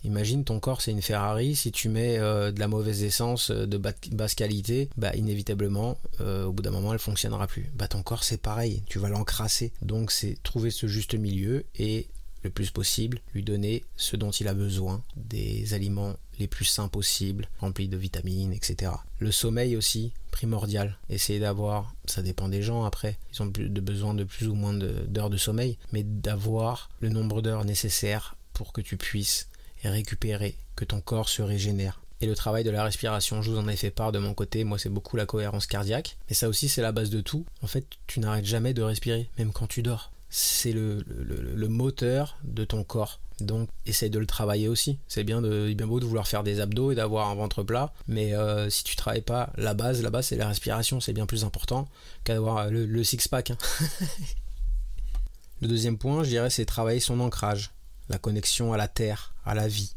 Imagine 0.07 0.45
ton 0.45 0.61
corps 0.61 0.83
c'est 0.83 0.93
une 0.93 1.03
Ferrari, 1.03 1.57
si 1.57 1.73
tu 1.73 1.89
mets 1.89 2.17
euh, 2.19 2.53
de 2.53 2.61
la 2.61 2.69
mauvaise 2.69 3.03
essence 3.03 3.51
euh, 3.51 3.67
de 3.67 3.77
basse 3.77 4.37
qualité, 4.37 4.89
bah 4.97 5.13
inévitablement 5.17 5.99
euh, 6.21 6.45
au 6.45 6.53
bout 6.53 6.63
d'un 6.63 6.71
moment 6.71 6.93
elle 6.93 7.01
fonctionnera 7.01 7.49
plus. 7.49 7.69
Bah 7.75 7.89
ton 7.89 8.05
corps 8.05 8.23
c'est 8.23 8.41
pareil, 8.41 8.85
tu 8.87 9.01
vas 9.01 9.09
l'encrasser. 9.09 9.73
Donc 9.83 10.13
c'est 10.13 10.41
trouver 10.45 10.71
ce 10.71 10.87
juste 10.87 11.17
milieu 11.17 11.65
et 11.77 12.07
le 12.45 12.51
plus 12.51 12.71
possible 12.71 13.19
lui 13.35 13.43
donner 13.43 13.85
ce 13.97 14.15
dont 14.15 14.31
il 14.31 14.47
a 14.47 14.55
besoin, 14.55 15.03
des 15.17 15.75
aliments 15.75 16.15
les 16.39 16.47
plus 16.47 16.67
sains 16.67 16.87
possibles, 16.87 17.49
remplis 17.59 17.89
de 17.89 17.97
vitamines, 17.97 18.53
etc. 18.53 18.93
Le 19.19 19.33
sommeil 19.33 19.77
aussi, 19.77 20.13
primordial. 20.31 20.99
Essayer 21.11 21.41
d'avoir, 21.41 21.97
ça 22.05 22.23
dépend 22.23 22.49
des 22.49 22.63
gens 22.63 22.85
après, 22.85 23.19
ils 23.33 23.43
ont 23.43 23.47
de 23.47 23.81
besoin 23.81 24.15
de 24.15 24.23
plus 24.23 24.47
ou 24.47 24.55
moins 24.55 24.75
d'heures 24.75 25.31
de 25.31 25.37
sommeil, 25.37 25.79
mais 25.93 26.05
d'avoir 26.05 26.91
le 27.01 27.09
nombre 27.09 27.43
d'heures 27.43 27.65
nécessaires 27.65 28.37
pour 28.53 28.73
que 28.73 28.81
tu 28.81 28.97
puisses 28.97 29.49
récupérer, 29.89 30.57
que 30.75 30.85
ton 30.85 31.01
corps 31.01 31.29
se 31.29 31.43
régénère. 31.43 32.01
Et 32.21 32.27
le 32.27 32.35
travail 32.35 32.65
de 32.65 32.71
la 32.71 32.83
respiration, 32.83 33.43
je 33.43 33.51
vous 33.51 33.59
en 33.59 33.69
ai 33.69 33.77
fait 33.77 33.91
part 33.91 34.11
de 34.11 34.19
mon 34.19 34.33
côté, 34.33 34.65
moi 34.65 34.79
c'est 34.79 34.89
beaucoup 34.89 35.17
la 35.17 35.27
cohérence 35.27 35.67
cardiaque, 35.67 36.17
mais 36.29 36.35
ça 36.35 36.49
aussi 36.49 36.69
c'est 36.69 36.81
la 36.81 36.93
base 36.93 37.11
de 37.11 37.21
tout. 37.21 37.45
En 37.63 37.67
fait, 37.67 37.85
tu 38.07 38.21
n'arrêtes 38.21 38.47
jamais 38.47 38.73
de 38.73 38.83
respirer, 38.83 39.29
même 39.39 39.53
quand 39.53 39.67
tu 39.67 39.83
dors. 39.83 40.11
C'est 40.31 40.73
le, 40.73 41.05
le, 41.07 41.69
moteur 41.69 42.37
de 42.43 42.65
ton 42.65 42.85
corps. 42.85 43.21
Donc 43.41 43.69
essaye 43.85 44.11
de 44.11 44.19
le 44.19 44.27
travailler 44.27 44.67
aussi. 44.67 44.99
C'est 45.09 45.25
bien, 45.25 45.41
beau 45.41 46.01
de 46.01 46.05
vouloir 46.05 46.27
faire 46.27 46.43
des 46.43 46.61
abdos 46.61 46.91
et 46.91 46.95
d'avoir 46.95 47.29
un 47.29 47.35
ventre 47.35 47.63
plat, 47.63 47.93
mais 48.09 48.35
euh, 48.35 48.71
si 48.71 48.83
tu 48.83 48.97
travailles 48.97 49.21
pas 49.21 49.53
la 49.57 49.75
base, 49.75 50.03
la 50.03 50.11
base 50.11 50.27
c'est 50.27 50.37
la 50.37 50.49
respiration, 50.49 51.01
c'est 51.01 51.13
bien 51.13 51.27
plus 51.27 51.45
important 51.45 51.87
qu'à 52.25 52.35
d'avoir 52.35 52.71
le, 52.71 52.87
le 52.87 53.05
six-pack. 53.05 53.51
Hein. 53.51 53.59
le 55.61 55.69
deuxième 55.69 55.99
point, 55.99 56.25
je 56.25 56.31
dirais, 56.31 56.51
c'est 56.51 56.65
travailler 56.65 57.01
son 57.01 57.21
ancrage 57.21 57.76
la 58.09 58.19
connexion 58.19 58.73
à 58.73 58.77
la 58.77 58.89
terre, 58.89 59.35
à 59.45 59.55
la 59.55 59.69
vie, 59.69 59.95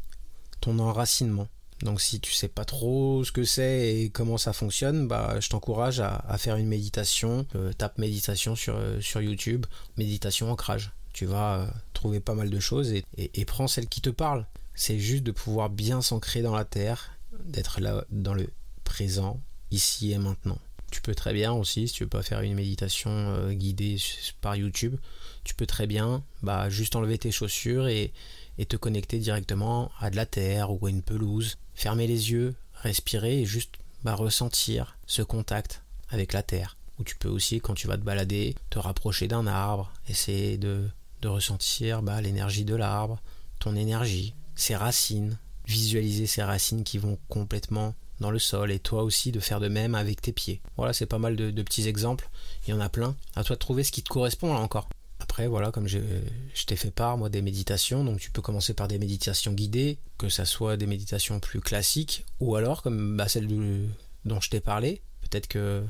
ton 0.60 0.78
enracinement. 0.78 1.48
Donc 1.82 2.00
si 2.00 2.20
tu 2.20 2.32
sais 2.32 2.48
pas 2.48 2.64
trop 2.64 3.24
ce 3.24 3.32
que 3.32 3.44
c'est 3.44 3.94
et 3.94 4.10
comment 4.10 4.36
ça 4.36 4.52
fonctionne, 4.52 5.08
bah 5.08 5.40
je 5.40 5.48
t'encourage 5.48 6.00
à, 6.00 6.36
faire 6.38 6.56
une 6.56 6.66
méditation. 6.66 7.46
Euh, 7.54 7.72
tape 7.72 7.98
méditation 7.98 8.54
sur, 8.54 8.76
euh, 8.76 9.00
sur 9.00 9.22
YouTube, 9.22 9.64
méditation 9.96 10.50
ancrage. 10.50 10.92
Tu 11.12 11.24
vas 11.24 11.60
euh, 11.60 11.66
trouver 11.94 12.20
pas 12.20 12.34
mal 12.34 12.50
de 12.50 12.60
choses 12.60 12.92
et, 12.92 13.04
et, 13.16 13.44
prends 13.44 13.66
celle 13.66 13.88
qui 13.88 14.00
te 14.00 14.10
parle. 14.10 14.46
C'est 14.74 14.98
juste 14.98 15.24
de 15.24 15.32
pouvoir 15.32 15.70
bien 15.70 16.02
s'ancrer 16.02 16.42
dans 16.42 16.54
la 16.54 16.64
terre, 16.64 17.18
d'être 17.44 17.80
là 17.80 18.04
dans 18.10 18.34
le 18.34 18.48
présent, 18.84 19.40
ici 19.70 20.12
et 20.12 20.18
maintenant. 20.18 20.58
Tu 20.90 21.00
peux 21.00 21.14
très 21.14 21.32
bien 21.32 21.52
aussi, 21.52 21.88
si 21.88 21.94
tu 21.94 22.04
veux 22.04 22.08
pas 22.08 22.22
faire 22.22 22.40
une 22.40 22.54
méditation 22.54 23.50
guidée 23.52 23.96
par 24.40 24.56
YouTube, 24.56 24.96
tu 25.44 25.54
peux 25.54 25.66
très 25.66 25.86
bien 25.86 26.22
bah, 26.42 26.68
juste 26.68 26.96
enlever 26.96 27.18
tes 27.18 27.32
chaussures 27.32 27.88
et, 27.88 28.12
te 28.68 28.76
connecter 28.76 29.18
directement 29.18 29.90
à 30.00 30.10
de 30.10 30.16
la 30.16 30.26
terre 30.26 30.70
ou 30.70 30.84
à 30.84 30.90
une 30.90 31.00
pelouse. 31.00 31.56
Fermer 31.74 32.06
les 32.06 32.30
yeux, 32.30 32.54
respirer 32.74 33.40
et 33.40 33.46
juste 33.46 33.76
bah, 34.04 34.14
ressentir 34.14 34.98
ce 35.06 35.22
contact 35.22 35.82
avec 36.10 36.34
la 36.34 36.42
terre. 36.42 36.76
Ou 36.98 37.04
tu 37.04 37.16
peux 37.16 37.30
aussi, 37.30 37.62
quand 37.62 37.72
tu 37.72 37.86
vas 37.86 37.96
te 37.96 38.02
balader, 38.02 38.54
te 38.68 38.78
rapprocher 38.78 39.28
d'un 39.28 39.46
arbre, 39.46 39.90
essayer 40.10 40.58
de, 40.58 40.90
ressentir 41.24 42.02
bah, 42.02 42.20
l'énergie 42.20 42.66
de 42.66 42.74
l'arbre, 42.74 43.22
ton 43.60 43.74
énergie, 43.76 44.34
ses 44.54 44.76
racines, 44.76 45.38
visualiser 45.66 46.26
ces 46.26 46.42
racines 46.42 46.84
qui 46.84 46.98
vont 46.98 47.18
complètement 47.30 47.94
dans 48.20 48.30
le 48.30 48.38
sol 48.38 48.70
et 48.70 48.78
toi 48.78 49.02
aussi 49.02 49.32
de 49.32 49.40
faire 49.40 49.60
de 49.60 49.68
même 49.68 49.94
avec 49.94 50.20
tes 50.20 50.32
pieds. 50.32 50.60
Voilà, 50.76 50.92
c'est 50.92 51.06
pas 51.06 51.18
mal 51.18 51.36
de, 51.36 51.62
petits 51.62 51.88
exemples. 51.88 52.28
Il 52.66 52.70
y 52.70 52.72
en 52.72 52.80
a 52.80 52.88
plein. 52.88 53.16
À 53.34 53.44
toi 53.44 53.56
de 53.56 53.60
trouver 53.60 53.82
ce 53.82 53.92
qui 53.92 54.02
te 54.02 54.08
correspond 54.08 54.52
là 54.54 54.60
encore. 54.60 54.88
Après, 55.20 55.46
voilà, 55.46 55.70
comme 55.70 55.86
je, 55.86 55.98
t'ai 56.66 56.76
fait 56.76 56.90
part, 56.90 57.18
moi, 57.18 57.28
des 57.28 57.42
méditations, 57.42 58.04
donc 58.04 58.20
tu 58.20 58.30
peux 58.30 58.40
commencer 58.40 58.72
par 58.72 58.88
des 58.88 58.98
méditations 58.98 59.52
guidées, 59.52 59.98
que 60.16 60.28
ça 60.28 60.44
soit 60.46 60.76
des 60.76 60.86
méditations 60.86 61.40
plus 61.40 61.60
classiques, 61.60 62.24
ou 62.40 62.56
alors, 62.56 62.82
comme 62.82 63.16
bah, 63.16 63.28
celle 63.28 63.46
dont 64.24 64.40
je 64.40 64.48
t'ai 64.48 64.60
parlé, 64.60 65.02
peut-être 65.22 65.46
que, 65.46 65.84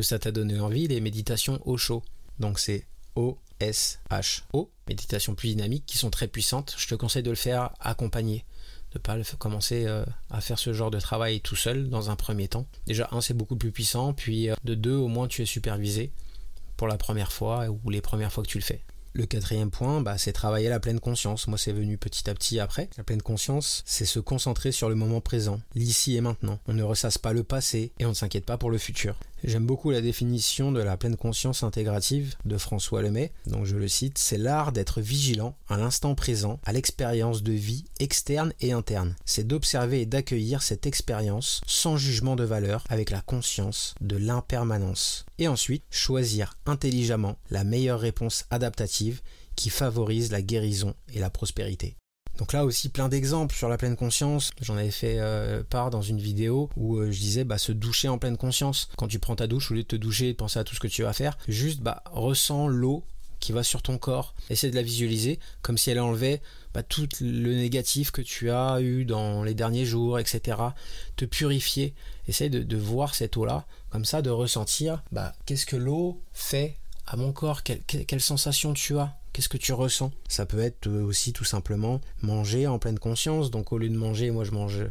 ça 0.00 0.20
t'a 0.20 0.30
donné 0.30 0.60
envie, 0.60 0.86
les 0.86 1.00
méditations 1.00 1.60
au 1.66 1.76
chaud. 1.76 2.04
Donc 2.38 2.60
c'est 2.60 2.86
O-S-H-O, 3.16 4.70
méditations 4.86 5.34
plus 5.34 5.48
dynamiques 5.48 5.86
qui 5.86 5.98
sont 5.98 6.10
très 6.10 6.28
puissantes. 6.28 6.76
Je 6.78 6.86
te 6.86 6.94
conseille 6.94 7.24
de 7.24 7.30
le 7.30 7.36
faire 7.36 7.70
accompagné 7.80 8.44
de 8.92 8.98
pas 8.98 9.16
commencer 9.38 9.84
euh, 9.86 10.04
à 10.30 10.40
faire 10.40 10.58
ce 10.58 10.72
genre 10.72 10.90
de 10.90 11.00
travail 11.00 11.40
tout 11.40 11.56
seul 11.56 11.88
dans 11.88 12.10
un 12.10 12.16
premier 12.16 12.48
temps. 12.48 12.66
Déjà 12.86 13.08
un 13.12 13.20
c'est 13.20 13.34
beaucoup 13.34 13.56
plus 13.56 13.72
puissant, 13.72 14.12
puis 14.12 14.50
euh, 14.50 14.54
de 14.64 14.74
deux 14.74 14.96
au 14.96 15.08
moins 15.08 15.28
tu 15.28 15.42
es 15.42 15.46
supervisé 15.46 16.12
pour 16.76 16.88
la 16.88 16.96
première 16.96 17.32
fois 17.32 17.66
ou 17.68 17.90
les 17.90 18.00
premières 18.00 18.32
fois 18.32 18.42
que 18.42 18.48
tu 18.48 18.58
le 18.58 18.64
fais. 18.64 18.82
Le 19.14 19.26
quatrième 19.26 19.70
point, 19.70 20.00
bah, 20.00 20.16
c'est 20.16 20.32
travailler 20.32 20.68
la 20.68 20.78
pleine 20.78 21.00
conscience. 21.00 21.48
Moi, 21.48 21.58
c'est 21.58 21.72
venu 21.72 21.98
petit 21.98 22.28
à 22.30 22.34
petit 22.34 22.60
après. 22.60 22.88
La 22.98 23.04
pleine 23.04 23.22
conscience, 23.22 23.82
c'est 23.84 24.04
se 24.04 24.20
concentrer 24.20 24.70
sur 24.70 24.88
le 24.88 24.94
moment 24.94 25.20
présent, 25.20 25.60
l'ici 25.74 26.14
et 26.16 26.20
maintenant. 26.20 26.60
On 26.68 26.74
ne 26.74 26.82
ressasse 26.82 27.18
pas 27.18 27.32
le 27.32 27.42
passé 27.42 27.90
et 27.98 28.06
on 28.06 28.10
ne 28.10 28.14
s'inquiète 28.14 28.44
pas 28.44 28.58
pour 28.58 28.70
le 28.70 28.78
futur. 28.78 29.16
J'aime 29.44 29.66
beaucoup 29.66 29.90
la 29.90 30.00
définition 30.00 30.72
de 30.72 30.80
la 30.80 30.96
pleine 30.96 31.16
conscience 31.16 31.62
intégrative 31.62 32.34
de 32.44 32.58
François 32.58 33.02
Lemay. 33.02 33.32
Donc 33.46 33.66
je 33.66 33.76
le 33.76 33.86
cite, 33.86 34.18
c'est 34.18 34.36
l'art 34.36 34.72
d'être 34.72 35.00
vigilant 35.00 35.56
à 35.68 35.76
l'instant 35.76 36.14
présent, 36.14 36.58
à 36.64 36.72
l'expérience 36.72 37.42
de 37.42 37.52
vie 37.52 37.84
externe 38.00 38.52
et 38.60 38.72
interne. 38.72 39.14
C'est 39.24 39.46
d'observer 39.46 40.00
et 40.00 40.06
d'accueillir 40.06 40.62
cette 40.62 40.86
expérience 40.86 41.60
sans 41.66 41.96
jugement 41.96 42.34
de 42.34 42.44
valeur 42.44 42.84
avec 42.88 43.10
la 43.10 43.20
conscience 43.20 43.94
de 44.00 44.16
l'impermanence. 44.16 45.24
Et 45.38 45.46
ensuite, 45.46 45.84
choisir 45.90 46.54
intelligemment 46.66 47.36
la 47.50 47.62
meilleure 47.62 48.00
réponse 48.00 48.44
adaptative 48.50 49.20
qui 49.54 49.70
favorise 49.70 50.32
la 50.32 50.42
guérison 50.42 50.94
et 51.12 51.20
la 51.20 51.30
prospérité. 51.30 51.96
Donc 52.38 52.52
là 52.52 52.64
aussi 52.64 52.88
plein 52.88 53.08
d'exemples 53.08 53.54
sur 53.54 53.68
la 53.68 53.76
pleine 53.76 53.96
conscience. 53.96 54.52
J'en 54.62 54.76
avais 54.76 54.92
fait 54.92 55.16
euh, 55.18 55.62
part 55.68 55.90
dans 55.90 56.02
une 56.02 56.20
vidéo 56.20 56.70
où 56.76 56.96
euh, 56.96 57.10
je 57.10 57.18
disais 57.18 57.44
bah, 57.44 57.58
se 57.58 57.72
doucher 57.72 58.08
en 58.08 58.18
pleine 58.18 58.36
conscience. 58.36 58.88
Quand 58.96 59.08
tu 59.08 59.18
prends 59.18 59.36
ta 59.36 59.48
douche, 59.48 59.70
au 59.70 59.74
lieu 59.74 59.82
de 59.82 59.88
te 59.88 59.96
doucher 59.96 60.28
et 60.28 60.32
de 60.32 60.36
penser 60.36 60.58
à 60.58 60.64
tout 60.64 60.74
ce 60.74 60.80
que 60.80 60.86
tu 60.86 61.02
vas 61.02 61.12
faire, 61.12 61.36
juste 61.48 61.80
bah, 61.80 62.02
ressens 62.06 62.68
l'eau 62.68 63.04
qui 63.40 63.52
va 63.52 63.64
sur 63.64 63.82
ton 63.82 63.98
corps. 63.98 64.34
Essaie 64.50 64.70
de 64.70 64.76
la 64.76 64.82
visualiser 64.82 65.40
comme 65.62 65.78
si 65.78 65.90
elle 65.90 66.00
enlevait 66.00 66.40
bah, 66.74 66.84
tout 66.84 67.08
le 67.20 67.54
négatif 67.54 68.12
que 68.12 68.22
tu 68.22 68.50
as 68.50 68.80
eu 68.80 69.04
dans 69.04 69.42
les 69.42 69.54
derniers 69.54 69.84
jours, 69.84 70.20
etc. 70.20 70.58
Te 71.16 71.24
purifier. 71.24 71.94
Essaie 72.28 72.50
de, 72.50 72.76
voir 72.76 73.16
cette 73.16 73.36
eau-là, 73.36 73.66
comme 73.90 74.04
ça, 74.04 74.22
de 74.22 74.30
ressentir 74.30 75.02
qu'est-ce 75.46 75.66
que 75.66 75.76
l'eau 75.76 76.20
fait 76.32 76.76
à 77.06 77.16
mon 77.16 77.32
corps, 77.32 77.62
quelle 77.62 78.20
sensation 78.20 78.74
tu 78.74 78.98
as? 78.98 79.16
Qu'est-ce 79.38 79.48
que 79.48 79.56
tu 79.56 79.72
ressens? 79.72 80.10
Ça 80.26 80.46
peut 80.46 80.58
être 80.58 80.88
euh, 80.88 81.04
aussi 81.04 81.32
tout 81.32 81.44
simplement 81.44 82.00
manger 82.22 82.66
en 82.66 82.80
pleine 82.80 82.98
conscience. 82.98 83.52
Donc 83.52 83.72
au 83.72 83.78
lieu 83.78 83.88
de 83.88 83.96
manger, 83.96 84.32
moi 84.32 84.42
je 84.42 84.50
mange 84.50 84.84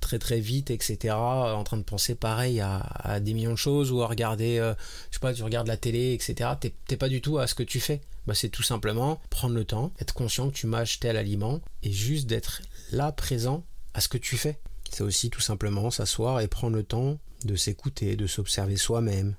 très 0.00 0.18
très 0.18 0.40
vite, 0.40 0.72
etc. 0.72 1.14
En 1.14 1.62
train 1.62 1.76
de 1.76 1.84
penser 1.84 2.16
pareil 2.16 2.60
à, 2.60 3.20
des 3.20 3.32
millions 3.32 3.52
de 3.52 3.54
choses 3.54 3.92
ou 3.92 4.02
à 4.02 4.08
regarder, 4.08 4.58
euh, 4.58 4.74
je 5.12 5.18
sais 5.18 5.20
pas, 5.20 5.32
tu 5.32 5.44
regardes 5.44 5.68
la 5.68 5.76
télé, 5.76 6.14
etc. 6.14 6.50
T'es 6.88 6.96
pas 6.96 7.08
du 7.08 7.20
tout 7.20 7.38
à 7.38 7.46
ce 7.46 7.54
que 7.54 7.62
tu 7.62 7.78
fais. 7.78 8.00
Bah, 8.26 8.34
c'est 8.34 8.48
tout 8.48 8.64
simplement 8.64 9.20
prendre 9.30 9.54
le 9.54 9.64
temps, 9.64 9.92
être 10.00 10.14
conscient 10.14 10.50
que 10.50 10.56
tu 10.56 10.66
m'as 10.66 10.98
tel 10.98 11.16
aliment 11.16 11.60
et 11.84 11.92
juste 11.92 12.26
d'être 12.26 12.62
là 12.90 13.12
présent 13.12 13.62
à 13.94 14.00
ce 14.00 14.08
que 14.08 14.18
tu 14.18 14.36
fais. 14.36 14.58
C'est 14.90 15.04
aussi 15.04 15.30
tout 15.30 15.40
simplement 15.40 15.92
s'asseoir 15.92 16.40
et 16.40 16.48
prendre 16.48 16.74
le 16.74 16.82
temps 16.82 17.20
de 17.44 17.54
s'écouter, 17.54 18.16
de 18.16 18.26
s'observer 18.26 18.78
soi-même, 18.78 19.36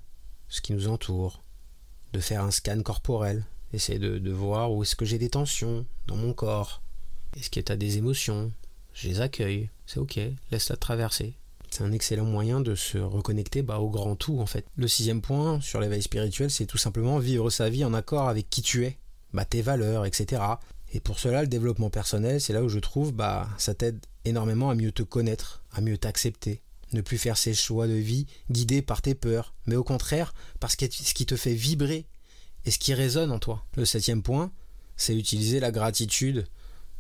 ce 0.48 0.62
qui 0.62 0.72
nous 0.72 0.88
entoure, 0.88 1.44
de 2.14 2.22
faire 2.22 2.46
un 2.46 2.52
scan 2.52 2.82
corporel, 2.82 3.44
Essaye 3.74 4.00
de, 4.00 4.32
voir 4.32 4.72
où 4.72 4.84
est-ce 4.84 4.96
que 4.96 5.06
j'ai 5.06 5.18
des 5.18 5.30
tensions 5.30 5.86
dans 6.08 6.16
mon 6.16 6.34
corps. 6.34 6.82
Est-ce 7.36 7.50
que 7.50 7.60
tu 7.60 7.72
as 7.72 7.76
des 7.76 7.98
émotions? 7.98 8.52
Je 8.94 9.10
les 9.10 9.22
accueille. 9.22 9.70
C'est 9.86 10.00
ok, 10.00 10.20
laisse-la 10.52 10.78
traverser. 10.78 11.34
C'est 11.70 11.84
un 11.84 11.92
excellent 11.92 12.26
moyen 12.26 12.62
de 12.62 12.76
se 12.76 12.98
reconnecter 12.98 13.62
bah, 13.62 13.80
au 13.80 13.90
grand 13.90 14.16
tout 14.16 14.40
en 14.40 14.46
fait. 14.46 14.66
Le 14.78 14.88
sixième 14.88 15.22
point 15.22 15.60
sur 15.62 15.82
l'éveil 15.82 16.02
spirituel, 16.02 16.50
c'est 16.50 16.66
tout 16.66 16.78
simplement 16.78 17.20
vivre 17.20 17.50
sa 17.50 17.70
vie 17.70 17.84
en 17.84 17.94
accord 17.94 18.30
avec 18.30 18.50
qui 18.50 18.62
tu 18.62 18.86
es, 18.86 18.98
bah, 19.34 19.46
tes 19.46 19.62
valeurs, 19.62 20.06
etc. 20.06 20.42
Et 20.94 21.02
pour 21.02 21.20
cela, 21.20 21.42
le 21.42 21.48
développement 21.48 21.90
personnel, 21.90 22.40
c'est 22.40 22.54
là 22.54 22.64
où 22.64 22.70
je 22.70 22.80
trouve, 22.80 23.12
bah, 23.12 23.50
ça 23.58 23.74
t'aide 23.74 24.00
énormément 24.24 24.70
à 24.70 24.76
mieux 24.76 24.94
te 24.94 25.04
connaître, 25.04 25.62
à 25.72 25.82
mieux 25.82 25.98
t'accepter, 25.98 26.62
ne 26.94 27.02
plus 27.02 27.18
faire 27.18 27.38
ses 27.38 27.54
choix 27.54 27.88
de 27.88 27.94
vie 27.94 28.28
guidés 28.50 28.82
par 28.82 29.02
tes 29.02 29.14
peurs, 29.16 29.54
mais 29.66 29.76
au 29.76 29.84
contraire 29.84 30.34
que 30.60 30.86
ce 30.90 31.14
qui 31.14 31.26
te 31.26 31.36
fait 31.36 31.54
vibrer 31.54 32.06
et 32.68 32.72
ce 32.72 32.78
qui 32.78 32.94
résonne 32.94 33.32
en 33.32 33.40
toi. 33.40 33.64
Le 33.76 33.86
septième 33.86 34.22
point, 34.22 34.52
c'est 34.98 35.16
utiliser 35.16 35.60
la 35.60 35.72
gratitude 35.72 36.46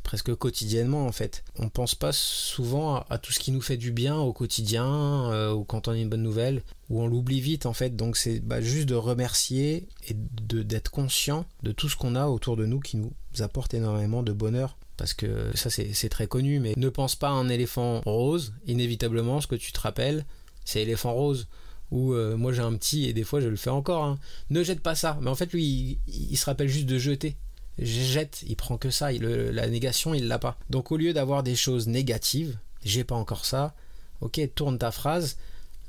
presque 0.02 0.34
quotidiennement 0.34 1.06
en 1.06 1.12
fait. 1.12 1.44
On 1.60 1.68
pense 1.68 1.94
pas 1.94 2.14
souvent 2.14 3.04
à, 3.10 3.18
tout 3.18 3.34
ce 3.34 3.40
qui 3.40 3.52
nous 3.52 3.60
fait 3.60 3.76
du 3.76 3.92
bien 3.92 4.18
au 4.18 4.32
quotidien 4.32 4.86
euh, 4.86 5.52
ou 5.52 5.66
quand 5.66 5.90
on 5.90 5.92
a 5.92 5.98
une 5.98 6.08
bonne 6.08 6.24
nouvelle 6.24 6.64
ou 6.90 7.02
on 7.02 7.08
l'oublie 7.08 7.42
vite 7.42 7.66
en 7.66 7.74
fait. 7.74 7.98
Donc 7.98 8.16
c'est 8.16 8.40
bah, 8.40 8.62
juste 8.62 8.88
de 8.88 8.96
remercier 8.96 9.90
et 10.08 10.14
d'être 10.14 10.90
conscient 10.90 11.46
de 11.62 11.74
tout 11.74 11.90
ce 11.90 11.98
qu'on 11.98 12.16
a 12.16 12.28
autour 12.28 12.56
de 12.56 12.66
nous 12.66 12.80
qui 12.80 12.96
nous 12.96 13.12
apporte 13.40 13.74
énormément 13.74 14.24
de 14.24 14.32
bonheur 14.32 14.78
parce 14.96 15.14
que 15.14 15.52
ça 15.56 15.70
c'est 15.70 16.10
très 16.10 16.28
connu, 16.28 16.62
mais 16.62 16.74
ne 16.78 16.90
pense 16.90 17.18
pas 17.18 17.28
à 17.28 17.32
un 17.32 17.50
éléphant 17.50 18.02
rose, 18.06 18.54
inévitablement 18.66 19.42
ce 19.42 19.48
que 19.48 19.56
tu 19.56 19.74
te 19.74 19.80
rappelles, 19.82 20.26
c'est 20.64 20.82
éléphant 20.82 21.14
rose. 21.14 21.48
Ou 21.92 22.14
euh, 22.14 22.36
moi 22.36 22.52
j'ai 22.52 22.62
un 22.62 22.76
petit 22.76 23.06
et 23.06 23.14
des 23.14 23.24
fois 23.24 23.40
je 23.40 23.48
le 23.48 23.56
fais 23.56 23.70
encore. 23.70 24.04
Hein. 24.04 24.20
Ne 24.50 24.64
jette 24.64 24.82
pas 24.82 24.96
ça. 24.96 25.18
Mais 25.22 25.30
en 25.30 25.36
fait 25.36 25.52
lui 25.54 26.00
il, 26.08 26.38
se 26.38 26.46
rappelle 26.46 26.68
juste 26.68 26.88
de 26.88 26.98
jeter. 26.98 27.36
Jette, 27.80 28.44
il 28.48 28.56
prend 28.56 28.78
que 28.78 28.90
ça. 28.90 29.12
la 29.12 29.68
négation 29.68 30.14
il 30.14 30.28
l'a 30.28 30.40
pas. 30.40 30.58
Donc 30.70 30.92
au 30.92 30.98
lieu 30.98 31.14
d'avoir 31.14 31.44
des 31.44 31.56
choses 31.56 31.88
négatives, 31.88 32.58
j'ai 32.84 33.04
pas 33.04 33.16
encore 33.16 33.46
ça. 33.46 33.76
Ok, 34.22 34.42
tourne 34.56 34.80
ta 34.80 34.92
phrase, 34.92 35.38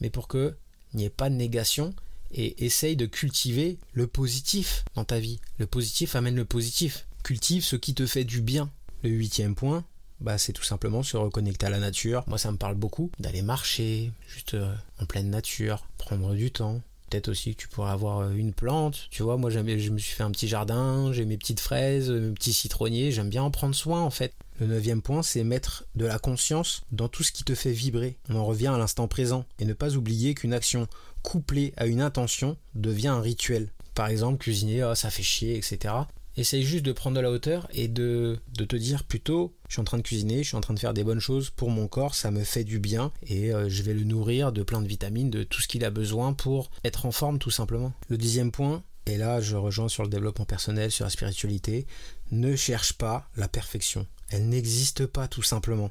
mais 0.00 0.11
pour 0.11 0.28
que 0.28 0.54
n'y 0.94 1.04
ait 1.04 1.11
pas 1.11 1.30
de 1.30 1.34
négation 1.34 1.94
et 2.30 2.64
essaye 2.64 2.96
de 2.96 3.06
cultiver 3.06 3.78
le 3.92 4.06
positif 4.06 4.84
dans 4.94 5.04
ta 5.04 5.18
vie. 5.18 5.40
Le 5.58 5.66
positif 5.66 6.14
amène 6.14 6.37
le 6.37 6.44
positif. 6.44 7.06
Cultive 7.22 7.64
ce 7.64 7.76
qui 7.76 7.94
te 7.94 8.06
fait 8.06 8.24
du 8.24 8.40
bien. 8.40 8.70
Le 9.02 9.11
huitième 9.11 9.54
point, 9.54 9.84
bah, 10.20 10.38
c'est 10.38 10.52
tout 10.52 10.64
simplement 10.64 11.02
se 11.02 11.16
reconnecter 11.16 11.66
à 11.66 11.70
la 11.70 11.78
nature. 11.78 12.24
Moi, 12.26 12.38
ça 12.38 12.50
me 12.50 12.57
parle 12.57 12.74
beaucoup 12.74 13.11
d'aller 13.18 13.42
marcher, 13.42 14.12
juste 14.28 14.54
euh, 14.54 14.74
en 15.00 15.07
pleine 15.07 15.31
nature, 15.31 15.87
prendre 15.96 16.35
du 16.35 16.50
temps. 16.50 16.81
Peut-être 17.11 17.28
aussi 17.28 17.54
que 17.54 17.62
tu 17.62 17.68
pourrais 17.68 17.90
avoir 17.90 18.18
euh, 18.18 18.33
une 18.33 18.52
plante, 18.52 19.07
tu 19.11 19.22
vois. 19.22 19.37
Moi, 19.37 19.50
je 19.50 19.61
me 19.61 19.98
suis 19.98 20.14
fait 20.14 20.22
un 20.22 20.31
petit 20.31 20.48
jardin, 20.48 21.12
j'ai 21.12 21.24
mes 21.24 21.38
petites 21.38 21.61
fraises, 21.61 22.11
mes 22.11 22.35
petits 22.35 22.52
citronniers. 22.52 23.12
J'aime 23.12 23.31
bien 23.31 23.42
en 23.42 23.50
prendre 23.50 23.74
soin, 23.74 24.02
en 24.02 24.11
fait. 24.11 24.35
Le 24.61 24.66
neuvième 24.66 25.02
point, 25.02 25.22
c'est 25.22 25.44
mettre 25.44 25.85
de 25.94 26.04
la 26.04 26.18
conscience 26.18 26.83
dans 26.90 27.09
tout 27.09 27.22
ce 27.22 27.33
qui 27.33 27.44
te 27.44 27.54
fait 27.54 27.72
vibrer. 27.72 28.16
On 28.28 28.37
en 28.37 28.44
revient 28.44 28.66
à 28.66 28.78
l'instant 28.78 29.07
présent 29.07 29.44
et 29.61 29.64
ne 29.64 29.72
pas 29.72 29.94
oublier 29.94 30.35
qu'une 30.35 30.52
action 30.52 30.88
couplée 31.22 31.72
à 31.76 31.87
une 31.87 32.00
intention 32.00 32.57
devient 32.74 33.09
un 33.09 33.20
rituel. 33.20 33.68
Par 33.94 34.09
exemple, 34.09 34.38
cuisiner, 34.38 34.85
oh, 34.85 34.94
ça 34.94 35.11
fait 35.11 35.22
chier, 35.22 35.57
etc. 35.57 35.94
Essaye 36.38 36.62
juste 36.62 36.85
de 36.85 36.92
prendre 36.92 37.16
de 37.16 37.20
la 37.20 37.33
hauteur 37.33 37.66
et 37.72 37.88
de, 37.88 38.38
de, 38.57 38.64
te 38.64 38.77
dire 38.77 39.03
plutôt 39.03 39.57
je 39.68 39.74
suis 39.74 39.81
en 39.81 39.85
train 39.85 39.96
de 39.96 40.03
cuisiner, 40.03 40.44
je 40.44 40.48
suis 40.48 40.57
en 40.57 40.61
train 40.61 40.72
de 40.72 40.79
faire 40.79 40.94
des 40.94 41.03
bonnes 41.03 41.18
choses 41.18 41.51
pour 41.51 41.68
mon 41.68 41.88
corps, 41.88 42.14
ça 42.14 42.31
me 42.31 42.44
fait 42.44 42.62
du 42.62 42.79
bien 42.79 43.11
et 43.24 43.53
euh, 43.53 43.68
je 43.68 43.83
vais 43.83 43.92
le 43.92 44.05
nourrir 44.05 44.53
de 44.53 44.62
plein 44.62 44.81
de 44.81 44.87
vitamines, 44.87 45.31
de 45.31 45.42
tout 45.42 45.61
ce 45.61 45.66
qu'il 45.66 45.85
a 45.85 45.90
besoin 45.90 46.35
pour 46.35 46.70
être 46.85 47.07
en 47.07 47.11
forme 47.11 47.40
tout 47.40 47.51
simplement. 47.51 47.92
Le 48.09 48.16
dixième 48.16 48.53
point, 48.53 48.85
et 49.07 49.16
là 49.16 49.40
je 49.40 49.57
rejoins 49.57 49.88
sur 49.88 50.05
le 50.05 50.09
développement 50.09 50.44
personnel, 50.44 50.92
sur 50.92 51.05
la 51.05 51.11
spiritualité, 51.11 51.88
ne 52.31 52.55
cherche 52.55 52.92
pas 52.92 53.29
la 53.37 53.48
perfection. 53.48 54.07
Elle 54.31 54.48
n'existe 54.48 55.07
pas 55.07 55.27
tout 55.27 55.42
simplement. 55.42 55.90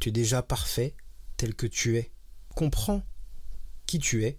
Tu 0.00 0.08
es 0.08 0.12
déjà 0.12 0.42
parfait 0.42 0.96
tel 1.36 1.54
que 1.54 1.68
tu 1.68 1.98
es. 1.98 2.10
Comprends 2.56 3.04
qui 3.86 4.00
tu 4.00 4.24
es, 4.24 4.38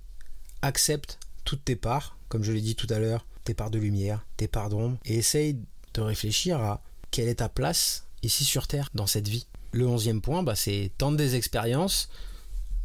accepte 0.62 1.18
toutes 1.46 1.64
tes 1.64 1.78
parts, 1.78 2.18
comme 2.28 2.44
je 2.44 2.52
l'ai 2.52 2.60
dit 2.60 2.76
tout 2.76 2.88
à 2.90 3.00
l'heure, 3.00 3.26
tes 3.50 3.56
parts 3.56 3.72
de 3.72 3.80
lumière, 3.80 4.24
tes 4.38 4.48
parts 4.48 4.70
d'ombre, 4.70 5.00
et 5.06 5.16
essaye 5.16 5.58
de 5.96 6.02
réfléchir 6.02 6.62
à 6.62 6.84
quelle 7.10 7.28
est 7.28 7.36
ta 7.36 7.50
place 7.50 8.06
ici 8.22 8.46
sur 8.46 8.68
Terre, 8.68 8.92
dans 8.94 9.08
cette 9.08 9.28
vie. 9.28 9.48
Le 9.72 9.88
onzième 9.88 10.22
point, 10.22 10.44
bah, 10.44 10.54
c'est 10.54 10.92
tenter 11.00 11.18
des 11.18 11.36
expériences 11.36 12.10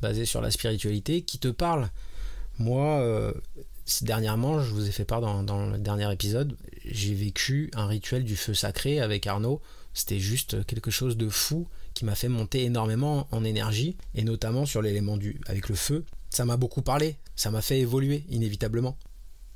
basées 0.00 0.24
sur 0.24 0.40
la 0.40 0.50
spiritualité 0.50 1.20
qui 1.20 1.38
te 1.38 1.48
parlent. 1.48 1.90
Moi, 2.59 2.83
euh, 3.00 3.35
dernièrement, 4.00 4.62
je 4.62 4.70
vous 4.70 4.88
ai 4.88 4.90
fait 4.90 5.05
part 5.05 5.20
dans, 5.20 5.42
dans 5.42 5.66
le 5.66 5.77
dernier 5.77 6.11
épisode, 6.11 6.57
j'ai 6.87 7.12
vécu 7.12 7.70
un 7.74 7.87
rituel 7.87 8.24
du 8.24 8.35
feu 8.35 8.55
sacré 8.55 9.00
avec 9.00 9.27
Arnaud. 9.27 9.61
C'était 9.92 10.18
juste 10.18 10.64
quelque 10.64 10.90
chose 10.90 11.18
de 11.18 11.29
fou 11.29 11.68
qui 11.92 12.07
m'a 12.07 12.14
fait 12.14 12.31
monter 12.31 12.64
énormément 12.64 13.29
en 13.33 13.44
énergie, 13.44 13.98
et 14.14 14.24
notamment 14.24 14.64
sur 14.64 14.81
l'élément 14.81 15.18
du 15.18 15.38
avec 15.46 15.68
le 15.68 15.74
feu. 15.74 16.07
Ça 16.31 16.46
m'a 16.46 16.57
beaucoup 16.57 16.81
parlé, 16.81 17.18
ça 17.37 17.50
m'a 17.50 17.61
fait 17.61 17.81
évoluer 17.81 18.24
inévitablement 18.31 18.96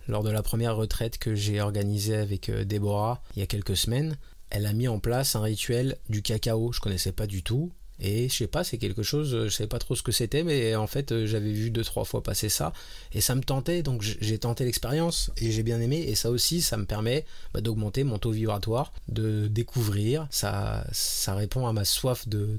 lors 0.09 0.23
de 0.23 0.31
la 0.31 0.43
première 0.43 0.77
retraite 0.77 1.19
que 1.19 1.35
j'ai 1.35 1.61
organisée 1.61 2.17
avec 2.17 2.49
euh, 2.49 2.65
Déborah 2.65 3.23
il 3.37 3.41
y 3.41 3.43
a 3.43 3.47
quelques 3.47 3.77
semaines, 3.77 4.17
elle 4.51 4.67
a 4.67 4.73
mis 4.73 4.89
en 4.89 4.99
place 4.99 5.37
un 5.37 5.43
rituel 5.43 5.99
du 6.09 6.23
cacao. 6.23 6.73
Je 6.73 6.81
connaissais 6.81 7.13
pas 7.13 7.27
du 7.27 7.43
tout. 7.43 7.71
Et 8.01 8.29
je 8.29 8.35
sais 8.35 8.47
pas, 8.47 8.63
c'est 8.63 8.79
quelque 8.79 9.03
chose, 9.03 9.47
je 9.47 9.49
savais 9.49 9.67
pas 9.67 9.81
trop 9.81 9.97
ce 9.97 10.03
que 10.03 10.13
c'était, 10.13 10.45
mais 10.45 10.77
en 10.77 10.87
fait 10.87 11.11
euh, 11.11 11.27
j'avais 11.27 11.51
vu 11.51 11.73
deux 11.73 11.83
trois 11.83 12.05
fois 12.05 12.23
passer 12.23 12.49
ça 12.49 12.73
et 13.13 13.21
ça 13.21 13.35
me 13.35 13.41
tentait, 13.41 13.83
donc 13.83 14.03
j'ai 14.03 14.39
tenté 14.39 14.65
l'expérience 14.65 15.33
et 15.37 15.51
j'ai 15.51 15.65
bien 15.65 15.81
aimé. 15.81 16.05
Et 16.07 16.15
ça 16.15 16.31
aussi, 16.31 16.63
ça 16.63 16.77
me 16.77 16.85
permet 16.85 17.25
bah, 17.53 17.61
d'augmenter 17.61 18.05
mon 18.05 18.19
taux 18.19 18.31
vibratoire, 18.31 18.93
de 19.09 19.49
découvrir. 19.49 20.29
Ça, 20.31 20.87
ça 20.93 21.35
répond 21.35 21.67
à 21.67 21.73
ma 21.73 21.85
soif 21.85 22.29
de, 22.29 22.57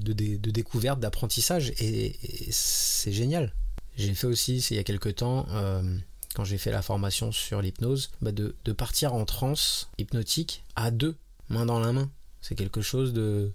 découverte, 0.50 1.00
d'apprentissage 1.00 1.72
et, 1.80 2.16
c'est 2.50 3.12
génial. 3.12 3.54
J'ai 3.96 4.14
fait 4.14 4.26
aussi, 4.26 4.58
il 4.70 4.76
y 4.76 4.78
a 4.78 4.84
quelques 4.84 5.16
temps, 5.16 5.46
euh, 5.52 5.82
quand 6.34 6.44
j'ai 6.44 6.58
fait 6.58 6.70
la 6.70 6.82
formation 6.82 7.32
sur 7.32 7.60
l'hypnose, 7.60 8.10
bah, 8.22 8.32
de, 8.32 8.72
partir 8.72 9.14
en 9.14 9.24
transe 9.24 9.90
hypnotique 9.98 10.64
à 10.76 10.90
deux, 10.90 11.16
main 11.48 11.66
dans 11.66 11.80
la 11.80 11.92
main. 11.92 12.10
C'est 12.40 12.54
quelque 12.54 12.80
chose 12.80 13.12
de 13.12 13.52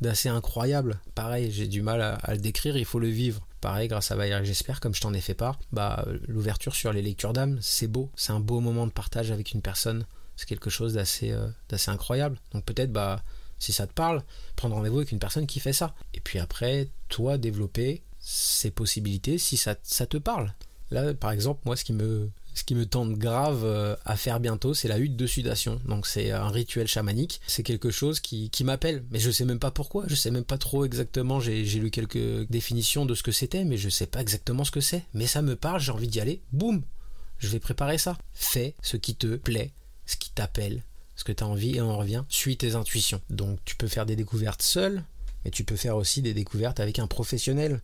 d'assez 0.00 0.30
incroyable. 0.30 0.98
Pareil, 1.14 1.50
j'ai 1.50 1.66
du 1.66 1.82
mal 1.82 2.00
à, 2.00 2.32
le 2.32 2.38
décrire, 2.38 2.76
il 2.78 2.86
faut 2.86 2.98
le 2.98 3.08
vivre. 3.08 3.46
Pareil, 3.60 3.86
grâce 3.86 4.10
à 4.10 4.16
Valérie, 4.16 4.46
j'espère, 4.46 4.80
comme 4.80 4.94
je 4.94 5.02
t'en 5.02 5.12
ai 5.12 5.20
fait 5.20 5.34
part, 5.34 5.58
bah, 5.72 6.06
l'ouverture 6.26 6.74
sur 6.74 6.90
les 6.90 7.02
lectures 7.02 7.34
d'âme, 7.34 7.58
c'est 7.60 7.86
beau, 7.86 8.10
c'est 8.16 8.32
un 8.32 8.40
beau 8.40 8.60
moment 8.60 8.86
de 8.86 8.92
partage 8.92 9.30
avec 9.30 9.52
une 9.52 9.60
personne. 9.60 10.06
C'est 10.36 10.48
quelque 10.48 10.70
chose 10.70 10.94
d'assez 10.94 11.32
euh, 11.32 11.50
incroyable. 11.88 12.38
Donc 12.52 12.64
peut-être, 12.64 12.92
bah, 12.92 13.22
si 13.58 13.74
ça 13.74 13.86
te 13.86 13.92
parle, 13.92 14.24
prendre 14.56 14.74
rendez-vous 14.74 14.98
avec 14.98 15.12
une 15.12 15.18
personne 15.18 15.46
qui 15.46 15.60
fait 15.60 15.74
ça. 15.74 15.94
Et 16.14 16.20
puis 16.20 16.38
après, 16.38 16.88
toi, 17.10 17.36
développer 17.36 18.02
ces 18.20 18.70
possibilités 18.70 19.36
si 19.36 19.58
ça 19.58 19.74
te 19.74 20.16
parle. 20.16 20.54
Là, 20.90 21.14
par 21.14 21.30
exemple, 21.30 21.60
moi, 21.64 21.76
ce 21.76 21.84
qui 21.84 21.92
me, 21.92 22.30
ce 22.54 22.64
qui 22.64 22.74
me 22.74 22.86
tente 22.86 23.12
grave 23.12 23.62
euh, 23.64 23.96
à 24.04 24.16
faire 24.16 24.40
bientôt, 24.40 24.74
c'est 24.74 24.88
la 24.88 24.98
hutte 24.98 25.16
de 25.16 25.26
sudation. 25.26 25.80
Donc 25.86 26.06
c'est 26.06 26.30
un 26.30 26.48
rituel 26.48 26.86
chamanique. 26.86 27.40
C'est 27.46 27.62
quelque 27.62 27.90
chose 27.90 28.20
qui, 28.20 28.50
m'appelle, 28.64 29.04
mais 29.10 29.18
je 29.18 29.30
sais 29.30 29.44
même 29.44 29.58
pas 29.58 29.70
pourquoi. 29.70 30.04
Je 30.08 30.14
sais 30.14 30.30
même 30.30 30.44
pas 30.44 30.58
trop 30.58 30.84
exactement. 30.84 31.40
J'ai 31.40 31.62
lu 31.64 31.90
quelques 31.90 32.48
définitions 32.48 33.06
de 33.06 33.14
ce 33.14 33.22
que 33.22 33.32
c'était, 33.32 33.64
mais 33.64 33.76
je 33.76 33.88
sais 33.88 34.06
pas 34.06 34.20
exactement 34.20 34.64
ce 34.64 34.70
que 34.70 34.80
c'est. 34.80 35.04
Mais 35.14 35.26
ça 35.26 35.42
me 35.42 35.56
parle, 35.56 35.80
j'ai 35.80 35.92
envie 35.92 36.08
d'y 36.08 36.20
aller. 36.20 36.40
Boum, 36.52 36.82
je 37.38 37.48
vais 37.48 37.60
préparer 37.60 37.98
ça. 37.98 38.18
Fais 38.34 38.74
ce 38.82 38.96
qui 38.96 39.14
te 39.14 39.36
plaît, 39.36 39.72
ce 40.06 40.16
qui 40.16 40.30
t'appelle, 40.30 40.82
ce 41.16 41.24
que 41.24 41.32
tu 41.32 41.44
as 41.44 41.46
envie 41.46 41.76
et 41.76 41.80
on 41.80 41.96
revient. 41.96 42.24
Suis 42.28 42.56
tes 42.56 42.74
intuitions. 42.74 43.20
Donc 43.30 43.58
tu 43.64 43.76
peux 43.76 43.88
faire 43.88 44.06
des 44.06 44.16
découvertes 44.16 44.62
seul, 44.62 45.04
mais 45.44 45.50
tu 45.50 45.64
peux 45.64 45.76
faire 45.76 45.96
aussi 45.96 46.20
des 46.20 46.34
découvertes 46.34 46.80
avec 46.80 46.98
un 46.98 47.06
professionnel. 47.06 47.80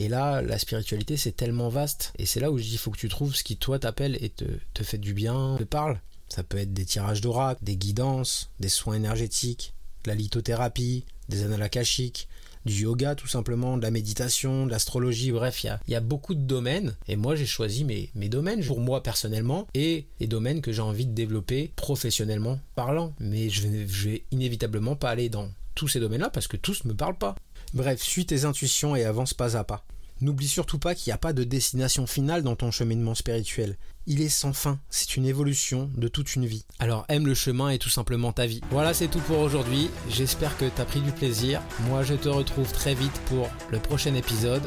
Et 0.00 0.08
là, 0.08 0.40
la 0.40 0.58
spiritualité, 0.58 1.18
c'est 1.18 1.36
tellement 1.36 1.68
vaste. 1.68 2.14
Et 2.18 2.24
c'est 2.24 2.40
là 2.40 2.50
où 2.50 2.56
je 2.56 2.62
dis, 2.62 2.72
il 2.72 2.78
faut 2.78 2.90
que 2.90 2.98
tu 2.98 3.10
trouves 3.10 3.34
ce 3.36 3.44
qui, 3.44 3.58
toi, 3.58 3.78
t'appelle 3.78 4.16
et 4.22 4.30
te, 4.30 4.46
te 4.72 4.82
fait 4.82 4.96
du 4.96 5.12
bien, 5.12 5.56
te 5.58 5.64
parle. 5.64 6.00
Ça 6.30 6.42
peut 6.42 6.56
être 6.56 6.72
des 6.72 6.86
tirages 6.86 7.20
d'oracle, 7.20 7.62
des 7.62 7.76
guidances, 7.76 8.50
des 8.60 8.70
soins 8.70 8.94
énergétiques, 8.94 9.74
de 10.04 10.08
la 10.08 10.14
lithothérapie, 10.14 11.04
des 11.28 11.44
annales 11.44 11.60
akashiques, 11.60 12.28
du 12.64 12.84
yoga 12.84 13.14
tout 13.14 13.26
simplement, 13.26 13.76
de 13.76 13.82
la 13.82 13.90
méditation, 13.90 14.64
de 14.64 14.70
l'astrologie, 14.70 15.32
bref, 15.32 15.64
il 15.64 15.76
y 15.88 15.94
a, 15.94 16.00
beaucoup 16.00 16.34
de 16.34 16.40
domaines. 16.40 16.96
Et 17.06 17.16
moi, 17.16 17.36
j'ai 17.36 17.44
choisi 17.44 17.84
mes, 17.84 18.08
mes 18.14 18.30
domaines 18.30 18.64
pour 18.64 18.80
moi 18.80 19.02
personnellement 19.02 19.66
et 19.74 20.06
les 20.18 20.26
domaines 20.26 20.62
que 20.62 20.72
j'ai 20.72 20.80
envie 20.80 21.06
de 21.06 21.12
développer 21.12 21.72
professionnellement 21.76 22.58
parlant. 22.74 23.12
Mais 23.20 23.50
je 23.50 23.68
vais, 23.68 23.86
je 23.86 24.08
vais 24.08 24.24
inévitablement 24.30 24.96
pas 24.96 25.10
aller 25.10 25.28
dans 25.28 25.50
tous 25.74 25.88
ces 25.88 26.00
domaines-là 26.00 26.30
parce 26.30 26.48
que 26.48 26.56
tous 26.56 26.84
ne 26.84 26.90
me 26.90 26.96
parlent 26.96 27.18
pas. 27.18 27.34
Bref, 27.72 28.02
suis 28.02 28.26
tes 28.26 28.44
intuitions 28.44 28.96
et 28.96 29.04
avance 29.04 29.34
pas 29.34 29.56
à 29.56 29.64
pas. 29.64 29.84
N'oublie 30.20 30.48
surtout 30.48 30.78
pas 30.78 30.94
qu'il 30.94 31.10
n'y 31.10 31.14
a 31.14 31.18
pas 31.18 31.32
de 31.32 31.44
destination 31.44 32.06
finale 32.06 32.42
dans 32.42 32.56
ton 32.56 32.70
cheminement 32.70 33.14
spirituel. 33.14 33.76
Il 34.06 34.20
est 34.20 34.28
sans 34.28 34.52
fin, 34.52 34.78
c'est 34.90 35.16
une 35.16 35.24
évolution 35.24 35.88
de 35.96 36.08
toute 36.08 36.34
une 36.34 36.44
vie. 36.44 36.66
Alors 36.78 37.06
aime 37.08 37.26
le 37.26 37.34
chemin 37.34 37.70
et 37.70 37.78
tout 37.78 37.88
simplement 37.88 38.32
ta 38.32 38.46
vie. 38.46 38.60
Voilà, 38.70 38.92
c'est 38.92 39.08
tout 39.08 39.20
pour 39.20 39.38
aujourd'hui. 39.38 39.88
J'espère 40.10 40.56
que 40.58 40.66
tu 40.66 40.80
as 40.80 40.84
pris 40.84 41.00
du 41.00 41.12
plaisir. 41.12 41.62
Moi, 41.88 42.02
je 42.02 42.14
te 42.14 42.28
retrouve 42.28 42.70
très 42.72 42.94
vite 42.94 43.18
pour 43.26 43.48
le 43.70 43.78
prochain 43.78 44.14
épisode. 44.14 44.62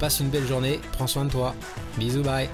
Passe 0.00 0.20
une 0.20 0.30
belle 0.30 0.46
journée, 0.46 0.80
prends 0.92 1.06
soin 1.06 1.24
de 1.24 1.30
toi. 1.30 1.54
Bisous, 1.98 2.22
bye. 2.22 2.48